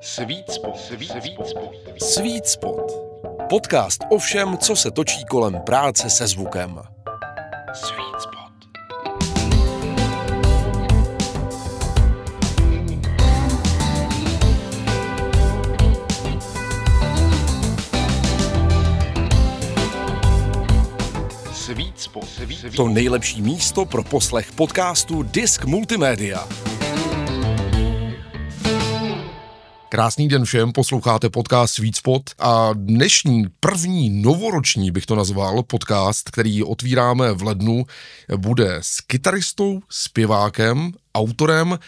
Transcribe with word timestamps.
Sweet 0.00 0.50
spot. 0.50 0.78
Sweet, 0.78 1.10
Sweet 1.10 1.46
spot. 1.46 1.74
Sweet 2.02 2.46
Spot. 2.46 2.92
Podcast 3.48 4.00
o 4.10 4.18
všem, 4.18 4.58
co 4.58 4.76
se 4.76 4.90
točí 4.90 5.24
kolem 5.24 5.60
práce 5.60 6.10
se 6.10 6.26
zvukem. 6.26 6.80
Sweet 7.72 8.20
spot. 8.20 8.44
To 22.76 22.88
nejlepší 22.88 23.42
místo 23.42 23.84
pro 23.84 24.04
poslech 24.04 24.52
podcastu 24.52 25.22
Disk 25.22 25.64
Multimédia. 25.64 26.48
Krásný 29.94 30.28
den 30.28 30.44
všem, 30.44 30.72
posloucháte 30.72 31.30
podcast 31.30 31.74
Sweet 31.74 31.96
Spot 31.96 32.22
a 32.38 32.70
dnešní 32.72 33.44
první 33.60 34.22
novoroční, 34.22 34.90
bych 34.90 35.06
to 35.06 35.16
nazval, 35.16 35.62
podcast, 35.62 36.30
který 36.30 36.62
otvíráme 36.62 37.32
v 37.32 37.42
lednu, 37.42 37.86
bude 38.36 38.76
s 38.80 39.00
kytaristou, 39.00 39.80
zpěvákem, 39.90 40.92
autorem 41.14 41.78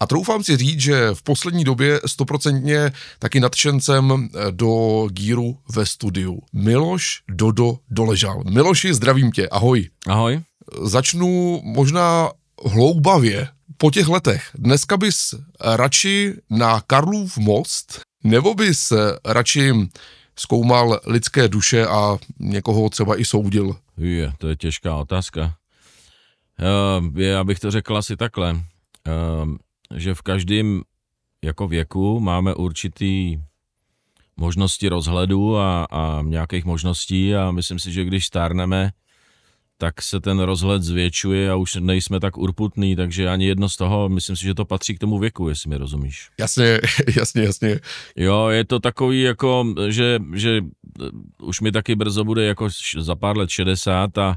a 0.00 0.06
troufám 0.06 0.44
si 0.44 0.56
říct, 0.56 0.80
že 0.80 1.08
v 1.14 1.22
poslední 1.22 1.64
době 1.64 2.00
stoprocentně 2.06 2.92
taky 3.18 3.40
nadšencem 3.40 4.28
do 4.50 5.06
gíru 5.10 5.58
ve 5.74 5.86
studiu. 5.86 6.38
Miloš 6.52 7.22
Dodo 7.28 7.78
Doležal. 7.90 8.42
Miloši, 8.50 8.94
zdravím 8.94 9.32
tě, 9.32 9.48
ahoj. 9.48 9.88
Ahoj. 10.06 10.40
Začnu 10.82 11.60
možná 11.64 12.30
hloubavě 12.66 13.48
po 13.76 13.90
těch 13.90 14.08
letech. 14.08 14.50
Dneska 14.54 14.96
bys 14.96 15.34
radši 15.60 16.34
na 16.50 16.80
Karlův 16.80 17.38
most, 17.38 18.00
nebo 18.24 18.54
bys 18.54 18.92
radši 19.24 19.72
zkoumal 20.38 21.00
lidské 21.06 21.48
duše 21.48 21.86
a 21.86 22.18
někoho 22.38 22.90
třeba 22.90 23.20
i 23.20 23.24
soudil? 23.24 23.76
Je, 23.96 24.32
to 24.38 24.48
je 24.48 24.56
těžká 24.56 24.96
otázka. 24.96 25.54
Uh, 27.00 27.20
já 27.20 27.44
bych 27.44 27.60
to 27.60 27.70
řekl 27.70 27.96
asi 27.96 28.16
takhle, 28.16 28.52
uh, 28.52 28.60
že 29.94 30.14
v 30.14 30.22
každém 30.22 30.82
jako 31.44 31.68
věku 31.68 32.20
máme 32.20 32.54
určitý 32.54 33.38
možnosti 34.36 34.88
rozhledu 34.88 35.58
a, 35.58 35.84
a 35.84 36.22
nějakých 36.22 36.64
možností 36.64 37.34
a 37.34 37.50
myslím 37.50 37.78
si, 37.78 37.92
že 37.92 38.04
když 38.04 38.26
stárneme, 38.26 38.90
tak 39.84 40.02
se 40.02 40.20
ten 40.20 40.40
rozhled 40.40 40.82
zvětšuje 40.82 41.50
a 41.50 41.56
už 41.56 41.74
nejsme 41.74 42.20
tak 42.20 42.38
urputný, 42.38 42.96
takže 42.96 43.28
ani 43.28 43.46
jedno 43.46 43.68
z 43.68 43.76
toho, 43.76 44.08
myslím 44.08 44.36
si, 44.36 44.44
že 44.44 44.54
to 44.54 44.64
patří 44.64 44.96
k 44.96 44.98
tomu 44.98 45.18
věku, 45.18 45.48
jestli 45.48 45.70
mi 45.70 45.76
rozumíš. 45.76 46.30
Jasně, 46.38 46.80
jasně, 47.16 47.42
jasně. 47.42 47.80
Jo, 48.16 48.48
je 48.48 48.64
to 48.64 48.80
takový 48.80 49.22
jako, 49.22 49.74
že, 49.88 50.18
že 50.34 50.60
eh, 51.00 51.08
už 51.42 51.60
mi 51.60 51.72
taky 51.72 51.94
brzo 51.94 52.24
bude 52.24 52.44
jako 52.44 52.68
za 52.98 53.14
pár 53.14 53.36
let 53.36 53.50
60 53.50 54.18
a 54.18 54.36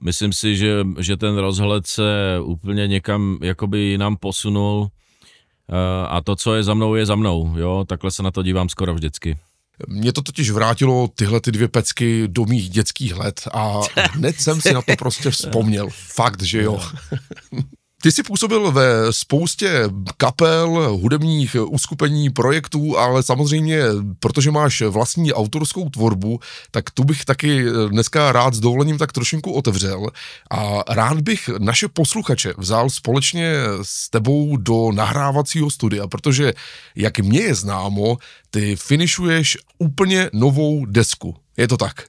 myslím 0.00 0.32
si, 0.32 0.56
že, 0.56 0.84
že 1.00 1.16
ten 1.16 1.38
rozhled 1.38 1.86
se 1.86 2.38
úplně 2.42 2.88
někam 2.88 3.38
jakoby 3.42 3.78
jinam 3.78 4.16
posunul 4.16 4.88
eh, 4.88 6.06
a 6.08 6.20
to, 6.20 6.36
co 6.36 6.54
je 6.54 6.62
za 6.62 6.74
mnou, 6.74 6.94
je 6.94 7.06
za 7.06 7.14
mnou, 7.14 7.54
jo, 7.56 7.84
takhle 7.88 8.10
se 8.10 8.22
na 8.22 8.30
to 8.30 8.42
dívám 8.42 8.68
skoro 8.68 8.94
vždycky. 8.94 9.38
Mě 9.88 10.12
to 10.12 10.22
totiž 10.22 10.50
vrátilo 10.50 11.08
tyhle 11.08 11.40
ty 11.40 11.52
dvě 11.52 11.68
pecky 11.68 12.28
do 12.28 12.44
mých 12.44 12.70
dětských 12.70 13.16
let 13.16 13.40
a 13.52 13.80
hned 14.12 14.40
jsem 14.40 14.60
si 14.60 14.72
na 14.72 14.82
to 14.82 14.96
prostě 14.98 15.30
vzpomněl. 15.30 15.88
Fakt, 15.90 16.42
že 16.42 16.62
jo. 16.62 16.80
Ty 18.02 18.12
jsi 18.12 18.22
působil 18.22 18.72
ve 18.72 19.12
spoustě 19.12 19.82
kapel, 20.16 20.98
hudebních 21.00 21.56
uskupení, 21.68 22.30
projektů, 22.30 22.98
ale 22.98 23.22
samozřejmě, 23.22 23.82
protože 24.20 24.50
máš 24.50 24.82
vlastní 24.82 25.32
autorskou 25.32 25.88
tvorbu, 25.88 26.40
tak 26.70 26.90
tu 26.90 27.04
bych 27.04 27.24
taky 27.24 27.64
dneska 27.88 28.32
rád 28.32 28.54
s 28.54 28.60
dovolením 28.60 28.98
tak 28.98 29.12
trošinku 29.12 29.52
otevřel 29.52 30.06
a 30.50 30.94
rád 30.94 31.20
bych 31.20 31.50
naše 31.58 31.88
posluchače 31.88 32.54
vzal 32.58 32.90
společně 32.90 33.54
s 33.82 34.10
tebou 34.10 34.56
do 34.56 34.92
nahrávacího 34.92 35.70
studia, 35.70 36.06
protože 36.06 36.52
jak 36.96 37.18
mně 37.18 37.40
je 37.40 37.54
známo, 37.54 38.16
ty 38.50 38.76
finišuješ 38.76 39.58
úplně 39.78 40.30
novou 40.32 40.86
desku. 40.86 41.36
Je 41.56 41.68
to 41.68 41.76
tak? 41.76 42.04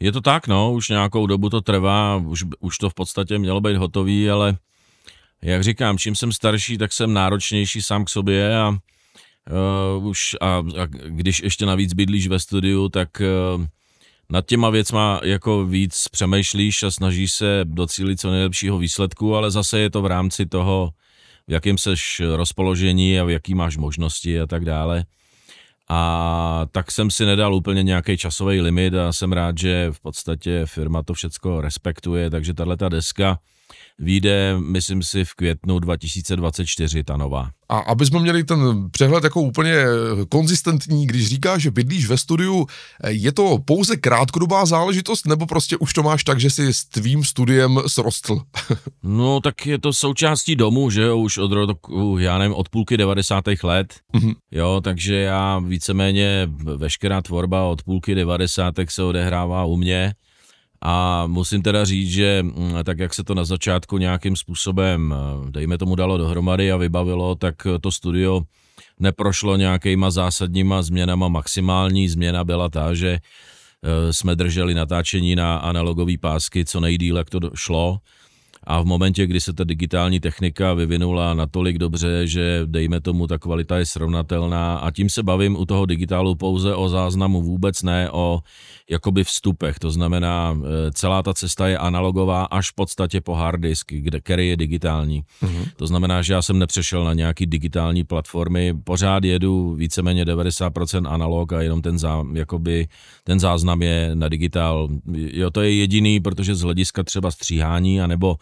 Je 0.00 0.12
to 0.12 0.20
tak, 0.20 0.48
no, 0.48 0.72
už 0.72 0.88
nějakou 0.88 1.26
dobu 1.26 1.50
to 1.50 1.60
trvá, 1.60 2.16
už, 2.16 2.44
už 2.60 2.78
to 2.78 2.90
v 2.90 2.94
podstatě 2.94 3.38
mělo 3.38 3.60
být 3.60 3.76
hotový, 3.76 4.30
ale 4.30 4.56
jak 5.44 5.62
říkám, 5.62 5.98
čím 5.98 6.14
jsem 6.14 6.32
starší, 6.32 6.78
tak 6.78 6.92
jsem 6.92 7.12
náročnější 7.12 7.82
sám 7.82 8.04
k 8.04 8.10
sobě 8.10 8.58
a 8.58 8.68
uh, 8.68 10.06
už 10.06 10.36
a, 10.40 10.46
a 10.46 10.86
když 11.06 11.42
ještě 11.42 11.66
navíc 11.66 11.92
bydlíš 11.92 12.26
ve 12.26 12.38
studiu, 12.38 12.88
tak 12.88 13.08
uh, 13.56 13.64
nad 14.28 14.46
těma 14.46 14.70
věcma 14.70 15.20
jako 15.24 15.66
víc 15.66 16.08
přemýšlíš 16.08 16.82
a 16.82 16.90
snažíš 16.90 17.32
se 17.32 17.60
docílit 17.64 18.20
co 18.20 18.30
nejlepšího 18.30 18.78
výsledku, 18.78 19.36
ale 19.36 19.50
zase 19.50 19.78
je 19.78 19.90
to 19.90 20.02
v 20.02 20.06
rámci 20.06 20.46
toho, 20.46 20.90
v 21.48 21.52
jakém 21.52 21.78
seš 21.78 22.22
rozpoložení 22.36 23.20
a 23.20 23.24
v 23.24 23.30
jaký 23.30 23.54
máš 23.54 23.76
možnosti 23.76 24.40
a 24.40 24.46
tak 24.46 24.64
dále. 24.64 25.04
A 25.88 26.66
tak 26.72 26.90
jsem 26.90 27.10
si 27.10 27.24
nedal 27.24 27.54
úplně 27.54 27.82
nějaký 27.82 28.16
časový 28.16 28.60
limit 28.60 28.94
a 28.94 29.12
jsem 29.12 29.32
rád, 29.32 29.58
že 29.58 29.88
v 29.90 30.00
podstatě 30.00 30.62
firma 30.64 31.02
to 31.02 31.14
všecko 31.14 31.60
respektuje, 31.60 32.30
takže 32.30 32.54
tahle 32.54 32.76
ta 32.76 32.88
deska 32.88 33.38
vyjde, 33.98 34.56
myslím 34.58 35.02
si, 35.02 35.24
v 35.24 35.34
květnu 35.34 35.78
2024, 35.78 37.04
ta 37.04 37.16
nová. 37.16 37.50
A 37.68 37.78
aby 37.78 38.06
jsme 38.06 38.20
měli 38.20 38.44
ten 38.44 38.90
přehled 38.90 39.24
jako 39.24 39.40
úplně 39.40 39.74
konzistentní, 40.28 41.06
když 41.06 41.28
říkáš, 41.28 41.62
že 41.62 41.70
bydlíš 41.70 42.06
ve 42.08 42.18
studiu, 42.18 42.66
je 43.08 43.32
to 43.32 43.58
pouze 43.64 43.96
krátkodobá 43.96 44.66
záležitost, 44.66 45.26
nebo 45.26 45.46
prostě 45.46 45.76
už 45.76 45.92
to 45.92 46.02
máš 46.02 46.24
tak, 46.24 46.40
že 46.40 46.50
si 46.50 46.74
s 46.74 46.84
tvým 46.84 47.24
studiem 47.24 47.80
srostl? 47.86 48.40
No, 49.02 49.40
tak 49.40 49.66
je 49.66 49.78
to 49.78 49.92
součástí 49.92 50.56
domu, 50.56 50.90
že 50.90 51.02
jo, 51.02 51.18
už 51.18 51.38
od 51.38 51.52
roku, 51.52 52.16
já 52.18 52.38
nevím, 52.38 52.54
od 52.54 52.68
půlky 52.68 52.96
90. 52.96 53.44
let, 53.62 53.94
Mhm. 54.12 54.32
jo, 54.50 54.80
takže 54.84 55.14
já 55.14 55.58
víceméně 55.58 56.48
veškerá 56.76 57.22
tvorba 57.22 57.64
od 57.64 57.82
půlky 57.82 58.14
90. 58.14 58.90
se 58.90 59.02
odehrává 59.02 59.64
u 59.64 59.76
mě 59.76 60.14
a 60.84 61.26
musím 61.26 61.62
teda 61.62 61.84
říct, 61.84 62.10
že 62.10 62.42
mm, 62.42 62.74
tak 62.84 62.98
jak 62.98 63.14
se 63.14 63.24
to 63.24 63.34
na 63.34 63.44
začátku 63.44 63.98
nějakým 63.98 64.36
způsobem, 64.36 65.14
eh, 65.16 65.50
dejme 65.50 65.78
tomu, 65.78 65.94
dalo 65.94 66.18
dohromady 66.18 66.72
a 66.72 66.76
vybavilo, 66.76 67.34
tak 67.34 67.54
to 67.80 67.92
studio 67.92 68.42
neprošlo 69.00 69.56
nějakýma 69.56 70.10
zásadníma 70.10 70.82
změnama. 70.82 71.28
Maximální 71.28 72.08
změna 72.08 72.44
byla 72.44 72.68
ta, 72.68 72.94
že 72.94 73.18
eh, 73.18 74.12
jsme 74.12 74.36
drželi 74.36 74.74
natáčení 74.74 75.36
na 75.36 75.56
analogové 75.56 76.12
pásky 76.20 76.64
co 76.64 76.80
nejdíl, 76.80 77.16
jak 77.16 77.30
to 77.30 77.40
šlo. 77.54 77.98
A 78.66 78.80
v 78.80 78.84
momentě, 78.84 79.26
kdy 79.26 79.40
se 79.40 79.52
ta 79.52 79.64
digitální 79.64 80.20
technika 80.20 80.74
vyvinula 80.74 81.34
natolik 81.34 81.78
dobře, 81.78 82.26
že 82.26 82.60
dejme 82.64 83.00
tomu, 83.00 83.26
ta 83.26 83.38
kvalita 83.38 83.78
je 83.78 83.86
srovnatelná 83.86 84.76
a 84.76 84.90
tím 84.90 85.08
se 85.08 85.22
bavím 85.22 85.56
u 85.56 85.64
toho 85.64 85.86
digitálu 85.86 86.34
pouze 86.34 86.74
o 86.74 86.88
záznamu, 86.88 87.42
vůbec 87.42 87.82
ne 87.82 88.10
o 88.10 88.40
jakoby 88.90 89.24
vstupech. 89.24 89.78
To 89.78 89.90
znamená, 89.90 90.58
eh, 90.58 90.92
celá 90.92 91.22
ta 91.22 91.34
cesta 91.34 91.68
je 91.68 91.78
analogová 91.78 92.44
až 92.44 92.70
v 92.70 92.74
podstatě 92.74 93.20
po 93.20 93.34
hard 93.34 93.60
disk, 93.60 93.92
kde, 93.92 94.20
který 94.20 94.48
je 94.48 94.56
digitální. 94.56 95.24
Mhm. 95.42 95.64
To 95.76 95.86
znamená, 95.86 96.22
že 96.22 96.32
já 96.32 96.42
jsem 96.42 96.58
nepřešel 96.58 97.04
na 97.04 97.14
nějaký 97.14 97.46
digitální 97.46 98.04
platformy, 98.04 98.74
pořád 98.84 99.24
jedu 99.24 99.74
víceméně 99.74 100.24
90% 100.24 101.06
analog 101.06 101.52
a 101.52 101.62
jenom 101.62 101.82
ten, 101.82 101.98
zá, 101.98 102.24
jakoby, 102.32 102.88
ten 103.24 103.40
záznam 103.40 103.82
je 103.82 104.10
na 104.14 104.28
digitál. 104.28 104.88
Jo, 105.14 105.50
to 105.50 105.60
je 105.60 105.74
jediný, 105.74 106.20
protože 106.20 106.54
z 106.54 106.60
hlediska 106.60 107.02
třeba 107.02 107.30
stříhání, 107.30 108.00
anebo 108.00 108.36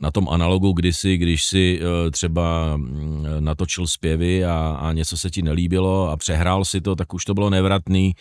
na 0.00 0.10
tom 0.10 0.28
analogu 0.28 0.72
kdysi, 0.72 1.16
když 1.16 1.44
si 1.44 1.80
eh, 1.80 2.10
třeba 2.10 2.76
mm, 2.76 3.26
natočil 3.40 3.86
zpěvy 3.86 4.44
a, 4.44 4.78
a 4.80 4.92
něco 4.92 5.18
se 5.18 5.30
ti 5.30 5.42
nelíbilo 5.42 6.10
a 6.10 6.16
přehrál 6.16 6.64
si 6.64 6.80
to, 6.80 6.96
tak 6.96 7.14
už 7.14 7.24
to 7.24 7.34
bylo 7.34 7.50
nevratný, 7.50 8.14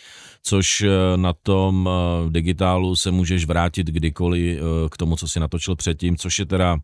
což 0.44 0.81
eh, 0.81 1.18
na 1.18 1.34
tom 1.44 1.90
eh, 1.90 2.30
digitálu 2.30 2.96
se 2.96 3.12
můžeš 3.12 3.46
vrátit 3.46 3.88
kdykoliv 3.88 4.60
k 4.92 4.98
tomu, 4.98 5.16
co 5.16 5.28
si 5.28 5.40
natočil 5.40 5.75
předtím, 5.75 6.18
což 6.18 6.40
je 6.40 6.46
teda 6.46 6.78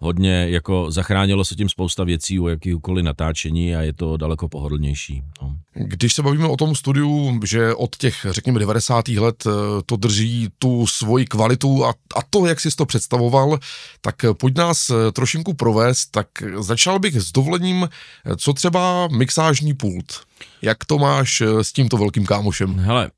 hodně, 0.00 0.46
jako 0.50 0.90
zachránilo 0.90 1.44
se 1.44 1.54
tím 1.54 1.68
spousta 1.68 2.04
věcí 2.04 2.38
u 2.38 2.48
jakýkoliv 2.48 3.04
natáčení 3.04 3.76
a 3.76 3.82
je 3.82 3.92
to 3.92 4.16
daleko 4.16 4.48
pohodlnější. 4.48 5.22
No. 5.42 5.56
Když 5.74 6.14
se 6.14 6.22
bavíme 6.22 6.48
o 6.48 6.56
tom 6.56 6.74
studiu, 6.74 7.40
že 7.44 7.74
od 7.74 7.96
těch, 7.96 8.26
řekněme, 8.30 8.58
90. 8.58 9.08
let 9.08 9.44
to 9.86 9.96
drží 9.96 10.48
tu 10.58 10.86
svoji 10.86 11.24
kvalitu 11.24 11.84
a, 11.84 11.90
a 11.90 12.20
to, 12.30 12.46
jak 12.46 12.60
jsi 12.60 12.76
to 12.76 12.86
představoval, 12.86 13.58
tak 14.00 14.24
pojď 14.34 14.56
nás 14.56 14.90
eh, 14.90 15.12
trošinku 15.12 15.54
provést, 15.54 16.06
tak 16.06 16.28
začal 16.58 16.98
bych 16.98 17.14
s 17.14 17.32
dovolením, 17.32 17.88
eh, 17.88 18.36
co 18.36 18.52
třeba 18.52 19.08
mixážní 19.08 19.74
pult. 19.74 20.20
Jak 20.62 20.84
to 20.84 20.98
máš 20.98 21.40
eh, 21.40 21.64
s 21.64 21.72
tímto 21.72 21.96
velkým 21.96 22.26
kámošem? 22.26 22.78
Hele, 22.78 23.10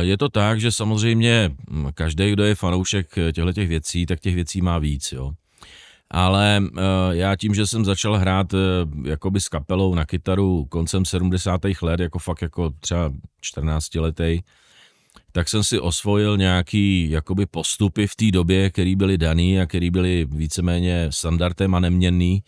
je 0.00 0.18
to 0.18 0.28
tak, 0.28 0.60
že 0.60 0.72
samozřejmě 0.72 1.50
každý, 1.94 2.30
kdo 2.30 2.44
je 2.44 2.54
fanoušek 2.54 3.08
těchto 3.32 3.52
těch 3.52 3.68
věcí, 3.68 4.06
tak 4.06 4.20
těch 4.20 4.34
věcí 4.34 4.60
má 4.60 4.78
víc, 4.78 5.12
jo. 5.12 5.32
ale 6.10 6.62
já 7.10 7.36
tím, 7.36 7.54
že 7.54 7.66
jsem 7.66 7.84
začal 7.84 8.16
hrát 8.16 8.54
jakoby 9.04 9.40
s 9.40 9.48
kapelou 9.48 9.94
na 9.94 10.04
kytaru 10.04 10.64
koncem 10.64 11.04
70. 11.04 11.60
let, 11.82 12.00
jako 12.00 12.18
fakt 12.18 12.42
jako 12.42 12.70
třeba 12.80 13.12
14 13.40 13.94
letý, 13.94 14.40
tak 15.32 15.48
jsem 15.48 15.64
si 15.64 15.80
osvojil 15.80 16.36
nějaký 16.36 17.10
jakoby 17.10 17.46
postupy 17.46 18.06
v 18.06 18.16
té 18.16 18.30
době, 18.30 18.70
které 18.70 18.96
byly 18.96 19.18
daný 19.18 19.60
a 19.60 19.66
které 19.66 19.90
byly 19.90 20.26
víceméně 20.30 21.08
standardem 21.10 21.74
a 21.74 21.80
neměnný. 21.80 22.42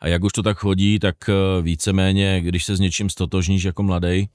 A 0.00 0.08
jak 0.08 0.24
už 0.24 0.32
to 0.32 0.42
tak 0.42 0.58
chodí, 0.58 0.98
tak 0.98 1.16
víceméně, 1.62 2.40
když 2.40 2.64
se 2.64 2.76
s 2.76 2.80
něčím 2.80 3.10
stotožníš 3.10 3.64
jako 3.64 3.82
mladý, 3.82 4.28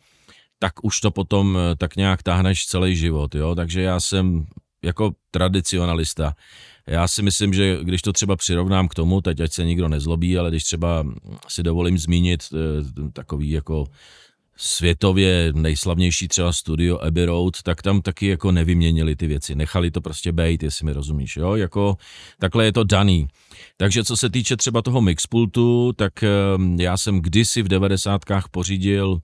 tak 0.59 0.73
už 0.83 0.99
to 0.99 1.11
potom 1.11 1.57
tak 1.77 1.95
nějak 1.95 2.23
táhneš 2.23 2.65
celý 2.65 2.95
život, 2.95 3.35
jo. 3.35 3.55
Takže 3.55 3.81
já 3.81 3.99
jsem 3.99 4.45
jako 4.83 5.11
tradicionalista. 5.31 6.33
Já 6.87 7.07
si 7.07 7.21
myslím, 7.21 7.53
že 7.53 7.77
když 7.83 8.01
to 8.01 8.13
třeba 8.13 8.35
přirovnám 8.35 8.87
k 8.87 8.95
tomu, 8.95 9.21
teď 9.21 9.39
ať 9.39 9.51
se 9.51 9.65
nikdo 9.65 9.87
nezlobí, 9.87 10.37
ale 10.37 10.49
když 10.49 10.63
třeba 10.63 11.05
si 11.47 11.63
dovolím 11.63 11.97
zmínit 11.97 12.43
eh, 12.53 13.11
takový 13.13 13.49
jako 13.49 13.85
světově 14.61 15.53
nejslavnější 15.55 16.27
třeba 16.27 16.53
studio 16.53 16.99
Abbey 16.99 17.25
Road, 17.25 17.61
tak 17.63 17.81
tam 17.81 18.01
taky 18.01 18.27
jako 18.27 18.51
nevyměnili 18.51 19.15
ty 19.15 19.27
věci, 19.27 19.55
nechali 19.55 19.91
to 19.91 20.01
prostě 20.01 20.31
bejt, 20.31 20.63
jestli 20.63 20.85
mi 20.85 20.93
rozumíš, 20.93 21.37
jo, 21.37 21.55
jako 21.55 21.97
takhle 22.39 22.65
je 22.65 22.73
to 22.73 22.83
daný. 22.83 23.27
Takže 23.77 24.03
co 24.03 24.17
se 24.17 24.29
týče 24.29 24.57
třeba 24.57 24.81
toho 24.81 25.01
mixpultu, 25.01 25.93
tak 25.93 26.23
eh, 26.23 26.27
já 26.79 26.97
jsem 26.97 27.19
kdysi 27.19 27.61
v 27.61 27.67
devadesátkách 27.67 28.49
pořídil 28.49 29.09
uh, 29.09 29.19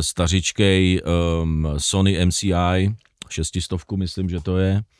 stařičkej 0.00 1.00
um, 1.42 1.68
Sony 1.76 2.26
MCI, 2.26 2.94
šestistovku 3.28 3.96
myslím, 3.96 4.28
že 4.28 4.40
to 4.40 4.58
je, 4.58 4.82
Eh, 4.82 4.97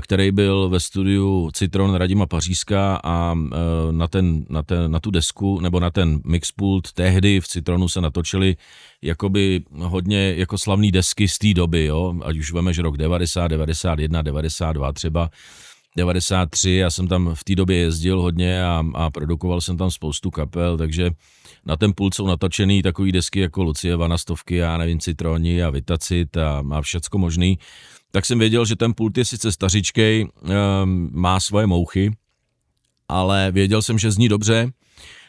který 0.00 0.32
byl 0.32 0.68
ve 0.68 0.80
studiu 0.80 1.50
Citron 1.52 1.94
Radima 1.94 2.26
Pařízka 2.26 3.00
a 3.04 3.34
eh, 3.52 3.56
na, 3.92 4.08
ten, 4.08 4.44
na, 4.48 4.62
ten, 4.62 4.90
na 4.90 5.00
tu 5.00 5.10
desku 5.10 5.60
nebo 5.60 5.80
na 5.80 5.90
ten 5.90 6.20
mixpult 6.24 6.92
tehdy 6.92 7.40
v 7.40 7.48
Citronu 7.48 7.88
se 7.88 8.00
natočili 8.00 8.56
jakoby 9.02 9.62
hodně 9.70 10.34
jako 10.36 10.58
slavný 10.58 10.92
desky 10.92 11.28
z 11.28 11.38
té 11.38 11.54
doby, 11.54 11.84
jo? 11.84 12.14
ať 12.24 12.38
už 12.38 12.52
vemeš 12.52 12.78
rok 12.78 12.96
90, 12.96 13.48
91, 13.48 14.22
92 14.22 14.92
třeba, 14.92 15.30
93, 15.96 16.70
já 16.70 16.90
jsem 16.90 17.08
tam 17.08 17.34
v 17.34 17.44
té 17.44 17.54
době 17.54 17.76
jezdil 17.76 18.22
hodně 18.22 18.64
a, 18.64 18.84
a 18.94 19.10
produkoval 19.10 19.60
jsem 19.60 19.76
tam 19.76 19.90
spoustu 19.90 20.30
kapel, 20.30 20.76
takže 20.76 21.10
na 21.66 21.76
ten 21.76 21.92
pult 21.96 22.14
jsou 22.14 22.26
natočený 22.26 22.82
takový 22.82 23.12
desky 23.12 23.40
jako 23.40 23.62
Lucie 23.62 23.96
Vanastovky, 23.96 24.56
já 24.56 24.78
nevím, 24.78 25.00
Citroni 25.00 25.62
a 25.62 25.70
Vitacit 25.70 26.36
a, 26.36 26.64
a 26.72 26.82
všecko 26.82 27.18
možný 27.18 27.58
tak 28.16 28.26
jsem 28.26 28.38
věděl, 28.38 28.64
že 28.64 28.76
ten 28.76 28.94
pult 28.94 29.18
je 29.18 29.24
sice 29.24 29.52
stařičkej, 29.52 30.28
ehm, 30.44 31.10
má 31.12 31.40
svoje 31.40 31.66
mouchy, 31.66 32.16
ale 33.08 33.52
věděl 33.52 33.82
jsem, 33.82 33.98
že 33.98 34.10
zní 34.10 34.28
dobře. 34.28 34.72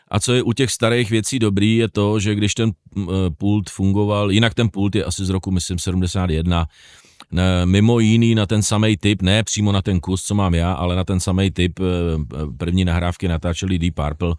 A 0.07 0.19
co 0.19 0.33
je 0.33 0.43
u 0.43 0.53
těch 0.53 0.71
starých 0.71 1.09
věcí 1.09 1.39
dobrý, 1.39 1.75
je 1.75 1.89
to, 1.89 2.19
že 2.19 2.35
když 2.35 2.53
ten 2.53 2.69
e, 2.69 3.03
pult 3.37 3.69
fungoval, 3.69 4.31
jinak 4.31 4.53
ten 4.53 4.69
pult 4.69 4.95
je 4.95 5.03
asi 5.03 5.25
z 5.25 5.29
roku, 5.29 5.51
myslím, 5.51 5.79
71, 5.79 6.67
mimo 7.65 7.99
jiný 7.99 8.35
na 8.35 8.45
ten 8.45 8.63
samý 8.63 8.97
typ, 8.97 9.21
ne 9.21 9.43
přímo 9.43 9.71
na 9.71 9.81
ten 9.81 9.99
kus, 9.99 10.23
co 10.23 10.35
mám 10.35 10.53
já, 10.53 10.73
ale 10.73 10.95
na 10.95 11.03
ten 11.03 11.19
samý 11.19 11.51
typ 11.51 11.79
e, 11.79 11.83
první 12.57 12.85
nahrávky 12.85 13.27
natáčeli 13.27 13.79
Deep 13.79 13.95
Purple, 13.95 14.35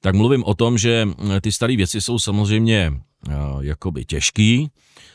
tak 0.00 0.14
mluvím 0.14 0.44
o 0.44 0.54
tom, 0.54 0.78
že 0.78 1.08
ty 1.40 1.52
staré 1.52 1.76
věci 1.76 2.00
jsou 2.00 2.18
samozřejmě 2.18 2.76
e, 2.76 2.92
jakoby 3.60 4.04
těžký, 4.04 4.70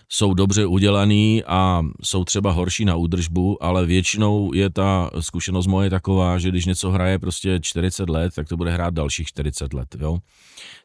jsou 0.10 0.34
dobře 0.34 0.66
udělaný 0.66 1.44
a 1.48 1.84
jsou 2.04 2.24
třeba 2.24 2.52
horší 2.52 2.86
na 2.86 2.96
údržbu, 2.96 3.64
ale 3.64 3.86
většinou 3.86 4.54
je 4.54 4.70
ta 4.70 5.12
zkušenost 5.20 5.68
moje 5.68 5.90
taková, 5.90 6.38
že 6.40 6.50
když 6.50 6.66
něco 6.66 6.92
hraje 6.92 7.20
prostě 7.20 7.60
40 7.62 8.10
let, 8.10 8.34
tak 8.36 8.48
to 8.48 8.58
bude 8.58 8.72
hrát 8.72 8.94
dalších 8.94 9.28
40 9.28 9.74
let, 9.74 9.96
jo. 10.00 10.18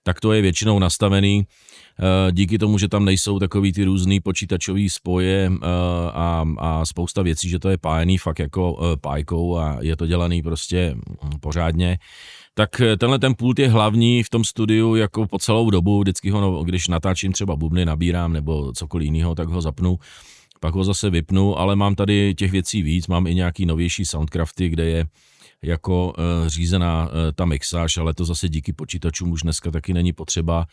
Tak 0.03 0.21
to 0.21 0.33
je 0.33 0.43
většinou 0.43 0.79
nastavený 0.79 1.47
eh, 1.47 2.33
díky 2.33 2.59
tomu, 2.59 2.79
že 2.79 2.89
tam 2.89 3.05
nejsou 3.05 3.39
takový 3.39 3.73
ty 3.73 3.85
různý 3.85 4.21
počítačový 4.21 4.91
spoje 4.91 5.51
eh, 5.53 5.67
a, 6.13 6.45
a 6.59 6.87
spousta 6.87 7.23
věcí, 7.23 7.49
že 7.49 7.59
to 7.59 7.69
je 7.69 7.79
pájený 7.79 8.19
fakt 8.19 8.39
jako 8.39 8.79
eh, 8.81 8.97
pájkou 8.97 9.57
a 9.57 9.79
je 9.81 9.97
to 9.97 10.07
dělaný 10.07 10.43
prostě 10.43 10.95
hm, 10.97 11.39
pořádně, 11.41 11.99
tak 12.55 12.81
eh, 12.81 12.97
tenhle 12.97 13.19
ten 13.19 13.35
pult 13.35 13.59
je 13.59 13.69
hlavní 13.69 14.23
v 14.23 14.31
tom 14.31 14.45
studiu 14.45 14.95
jako 14.95 15.27
po 15.27 15.39
celou 15.39 15.71
dobu, 15.71 16.01
vždycky 16.01 16.31
ho, 16.31 16.41
no, 16.41 16.65
když 16.65 16.89
natáčím 16.89 17.33
třeba 17.33 17.57
bubny, 17.57 17.85
nabírám 17.85 18.33
nebo 18.33 18.73
cokoliv 18.73 19.05
jiného, 19.05 19.35
tak 19.35 19.49
ho 19.49 19.61
zapnu, 19.61 19.99
pak 20.61 20.75
ho 20.75 20.85
zase 20.85 21.11
vypnu, 21.11 21.59
ale 21.59 21.77
mám 21.77 21.95
tady 21.95 22.35
těch 22.35 22.53
věcí 22.53 22.83
víc, 22.83 23.07
mám 23.07 23.27
i 23.27 23.35
nějaký 23.35 23.67
novější 23.67 24.05
soundcrafty, 24.05 24.69
kde 24.69 24.85
je 24.85 25.07
jako 25.63 26.13
e, 26.19 26.51
řízená 26.51 27.09
e, 27.09 27.33
ta 27.33 27.45
mixáž, 27.45 27.97
ale 27.97 28.15
to 28.15 28.25
zase 28.25 28.49
díky 28.49 28.73
počítačům 28.73 29.31
už 29.31 29.43
dneska 29.43 29.71
taky 29.71 29.95
není 29.95 30.13
potřeba. 30.13 30.67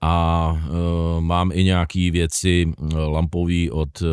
A 0.00 0.54
e, 0.56 1.20
mám 1.20 1.50
i 1.52 1.64
nějaký 1.64 2.10
věci 2.10 2.72
lampový 2.92 3.70
od 3.70 4.02
e, 4.02 4.06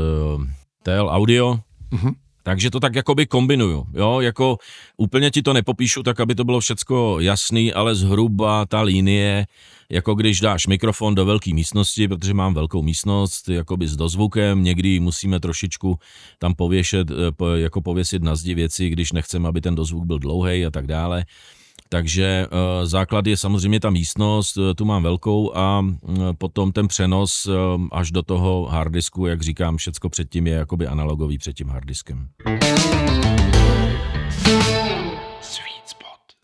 TL 0.84 1.10
Audio, 1.10 1.60
mm-hmm 1.92 2.27
takže 2.48 2.72
to 2.72 2.80
tak 2.80 2.96
jakoby 2.96 3.26
kombinuju, 3.26 3.86
jo, 3.94 4.22
jako 4.22 4.58
úplně 4.98 5.32
ti 5.32 5.42
to 5.42 5.54
nepopíšu 5.54 6.04
tak, 6.04 6.20
aby 6.20 6.36
to 6.36 6.44
bylo 6.44 6.60
všecko 6.60 7.20
jasný, 7.20 7.74
ale 7.74 7.96
zhruba 7.96 8.66
ta 8.66 8.82
linie, 8.82 9.48
jako 9.90 10.16
když 10.16 10.42
dáš 10.42 10.68
mikrofon 10.68 11.16
do 11.16 11.26
velké 11.26 11.54
místnosti, 11.54 12.08
protože 12.08 12.34
mám 12.34 12.54
velkou 12.54 12.82
místnost, 12.84 13.50
jakoby 13.50 13.88
s 13.88 13.96
dozvukem, 13.96 14.64
někdy 14.64 15.00
musíme 15.00 15.40
trošičku 15.40 16.00
tam 16.40 16.56
pověšet, 16.56 17.12
eh, 17.12 17.60
jako 17.60 17.82
pověsit 17.82 18.24
na 18.24 18.36
zdi 18.36 18.54
věci, 18.54 18.90
když 18.90 19.12
nechceme, 19.12 19.50
aby 19.50 19.62
ten 19.62 19.76
dozvuk 19.76 20.06
byl 20.06 20.20
dlouhý 20.20 20.66
a 20.66 20.72
tak 20.72 20.88
dále. 20.88 21.26
Takže 21.90 22.48
uh, 22.52 22.86
základ 22.86 23.28
je 23.28 23.38
samozřejmě 23.38 23.80
ta 23.80 23.90
místnost, 23.90 24.58
uh, 24.58 24.74
tu 24.74 24.86
mám 24.86 25.04
velkou 25.04 25.58
a 25.58 25.80
uh, 25.80 26.34
potom 26.38 26.72
ten 26.72 26.88
přenos 26.88 27.48
až 27.92 28.12
do 28.12 28.24
toho 28.24 28.66
harddisku, 28.66 29.26
jak 29.26 29.42
říkám, 29.42 29.78
všecko 29.78 30.10
předtím 30.10 30.48
je 30.48 30.54
jakoby 30.54 30.88
analogový 30.88 31.38
před 31.38 31.54
tím 31.54 31.70
harddiskem. 31.70 32.28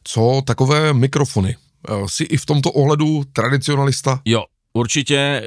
Co 0.04 0.42
takové 0.46 0.94
mikrofony? 0.94 1.56
Jsi 2.06 2.24
i 2.24 2.38
v 2.38 2.46
tomto 2.46 2.72
ohledu 2.72 3.24
tradicionalista? 3.34 4.22
Jo, 4.26 4.44
určitě 4.74 5.44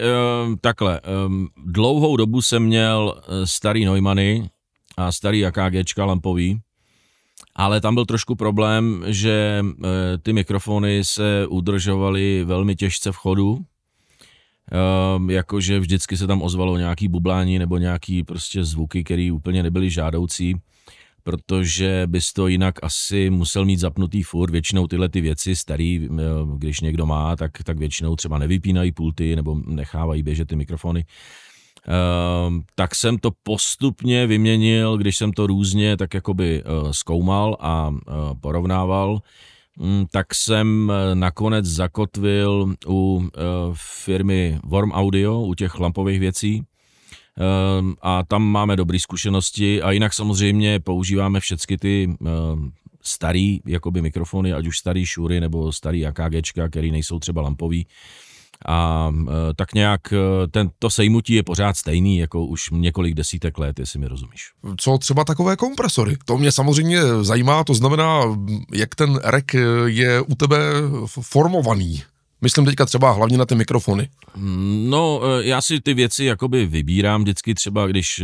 takhle. 0.60 1.00
Dlouhou 1.66 2.16
dobu 2.16 2.42
jsem 2.42 2.62
měl 2.62 3.22
starý 3.44 3.84
Neumanny 3.84 4.50
a 4.96 5.12
starý 5.12 5.46
AKGčka 5.46 6.04
lampový, 6.04 6.60
ale 7.56 7.80
tam 7.80 7.94
byl 7.94 8.04
trošku 8.04 8.34
problém, 8.34 9.04
že 9.06 9.64
e, 9.64 10.18
ty 10.18 10.32
mikrofony 10.32 11.04
se 11.04 11.46
udržovaly 11.46 12.44
velmi 12.44 12.76
těžce 12.76 13.12
v 13.12 13.16
chodu, 13.16 13.58
e, 14.72 15.32
jakože 15.32 15.78
vždycky 15.78 16.16
se 16.16 16.26
tam 16.26 16.42
ozvalo 16.42 16.78
nějaký 16.78 17.08
bublání 17.08 17.58
nebo 17.58 17.78
nějaký 17.78 18.22
prostě 18.22 18.64
zvuky, 18.64 19.04
které 19.04 19.32
úplně 19.32 19.62
nebyly 19.62 19.90
žádoucí, 19.90 20.54
protože 21.22 22.02
bys 22.06 22.32
to 22.32 22.48
jinak 22.48 22.74
asi 22.82 23.30
musel 23.30 23.64
mít 23.64 23.80
zapnutý 23.80 24.22
furt. 24.22 24.50
Většinou 24.50 24.86
tyhle 24.86 25.08
ty 25.08 25.20
věci 25.20 25.56
starý, 25.56 25.96
e, 25.96 26.08
když 26.56 26.80
někdo 26.80 27.06
má, 27.06 27.36
tak, 27.36 27.62
tak 27.64 27.78
většinou 27.78 28.16
třeba 28.16 28.38
nevypínají 28.38 28.92
pulty 28.92 29.36
nebo 29.36 29.60
nechávají 29.66 30.22
běžet 30.22 30.48
ty 30.48 30.56
mikrofony. 30.56 31.04
Ehm, 31.88 32.62
tak 32.74 32.94
jsem 32.94 33.18
to 33.18 33.30
postupně 33.42 34.26
vyměnil, 34.26 34.96
když 34.96 35.16
jsem 35.16 35.32
to 35.32 35.46
různě 35.46 35.96
tak 35.96 36.14
jakoby 36.14 36.62
uh, 36.62 36.90
zkoumal 36.90 37.56
a 37.60 37.88
uh, 37.88 37.98
porovnával, 38.40 39.20
um, 39.78 40.06
tak 40.10 40.34
jsem 40.34 40.88
uh, 40.88 41.14
nakonec 41.14 41.66
zakotvil 41.66 42.74
u 42.86 43.28
firmy 43.74 44.58
Worm 44.64 44.90
Audio, 44.92 45.40
u 45.40 45.54
těch 45.54 45.78
lampových 45.78 46.20
věcí, 46.20 46.62
ehm, 47.38 47.94
a 48.02 48.24
tam 48.24 48.42
máme 48.42 48.76
dobré 48.76 48.98
zkušenosti 48.98 49.82
a 49.82 49.90
jinak 49.90 50.14
samozřejmě 50.14 50.80
používáme 50.80 51.40
všechny 51.40 51.76
ty 51.76 52.16
starý 53.02 53.60
jakoby 53.66 54.02
mikrofony, 54.02 54.52
ať 54.52 54.66
už 54.66 54.78
starý 54.78 55.06
šury 55.06 55.40
nebo 55.40 55.72
starý 55.72 56.06
AKGčka, 56.06 56.68
který 56.68 56.90
nejsou 56.90 57.18
třeba 57.18 57.42
lampový, 57.42 57.86
a 58.66 59.10
e, 59.28 59.54
tak 59.54 59.74
nějak 59.74 60.12
e, 60.12 60.16
ten, 60.50 60.70
to 60.78 60.90
sejmutí 60.90 61.34
je 61.34 61.42
pořád 61.42 61.76
stejný, 61.76 62.18
jako 62.18 62.46
už 62.46 62.70
několik 62.70 63.14
desítek 63.14 63.58
let, 63.58 63.78
jestli 63.78 63.98
mi 63.98 64.08
rozumíš. 64.08 64.50
Co 64.76 64.98
třeba 64.98 65.24
takové 65.24 65.56
kompresory? 65.56 66.16
To 66.24 66.38
mě 66.38 66.52
samozřejmě 66.52 67.00
zajímá, 67.22 67.64
to 67.64 67.74
znamená, 67.74 68.20
jak 68.72 68.94
ten 68.94 69.20
rek 69.24 69.54
je 69.86 70.20
u 70.20 70.34
tebe 70.34 70.58
formovaný. 71.06 72.02
Myslím 72.40 72.64
teďka 72.64 72.86
třeba 72.86 73.12
hlavně 73.12 73.38
na 73.38 73.46
ty 73.46 73.54
mikrofony. 73.54 74.08
No, 74.88 75.20
e, 75.24 75.46
já 75.46 75.62
si 75.62 75.80
ty 75.80 75.94
věci 75.94 76.24
jakoby 76.24 76.66
vybírám 76.66 77.22
vždycky 77.22 77.54
třeba, 77.54 77.86
když 77.86 78.22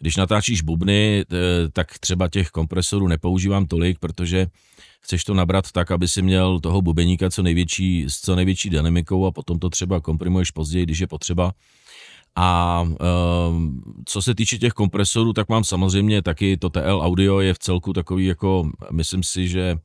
když 0.00 0.16
natáčíš 0.16 0.62
bubny, 0.62 1.24
tak 1.72 1.98
třeba 1.98 2.28
těch 2.28 2.48
kompresorů 2.50 3.08
nepoužívám 3.08 3.66
tolik, 3.66 3.98
protože 3.98 4.46
chceš 5.00 5.24
to 5.24 5.34
nabrat 5.34 5.72
tak, 5.72 5.90
aby 5.90 6.08
si 6.08 6.22
měl 6.22 6.60
toho 6.60 6.82
bubeníka 6.82 7.30
co 7.30 7.42
největší, 7.42 8.04
s 8.08 8.20
co 8.20 8.36
největší 8.36 8.70
dynamikou 8.70 9.26
a 9.26 9.30
potom 9.30 9.58
to 9.58 9.70
třeba 9.70 10.00
komprimuješ 10.00 10.50
později, 10.50 10.84
když 10.84 10.98
je 10.98 11.06
potřeba. 11.06 11.52
A 12.36 12.82
e, 12.92 12.96
co 14.04 14.22
se 14.22 14.34
týče 14.34 14.58
těch 14.58 14.72
kompresorů, 14.72 15.32
tak 15.32 15.48
mám 15.48 15.64
samozřejmě 15.64 16.22
taky 16.22 16.56
to 16.56 16.70
TL 16.70 17.00
audio 17.02 17.40
je 17.40 17.54
v 17.54 17.58
celku 17.58 17.92
takový 17.92 18.26
jako, 18.26 18.70
myslím 18.92 19.22
si, 19.22 19.48
že 19.48 19.76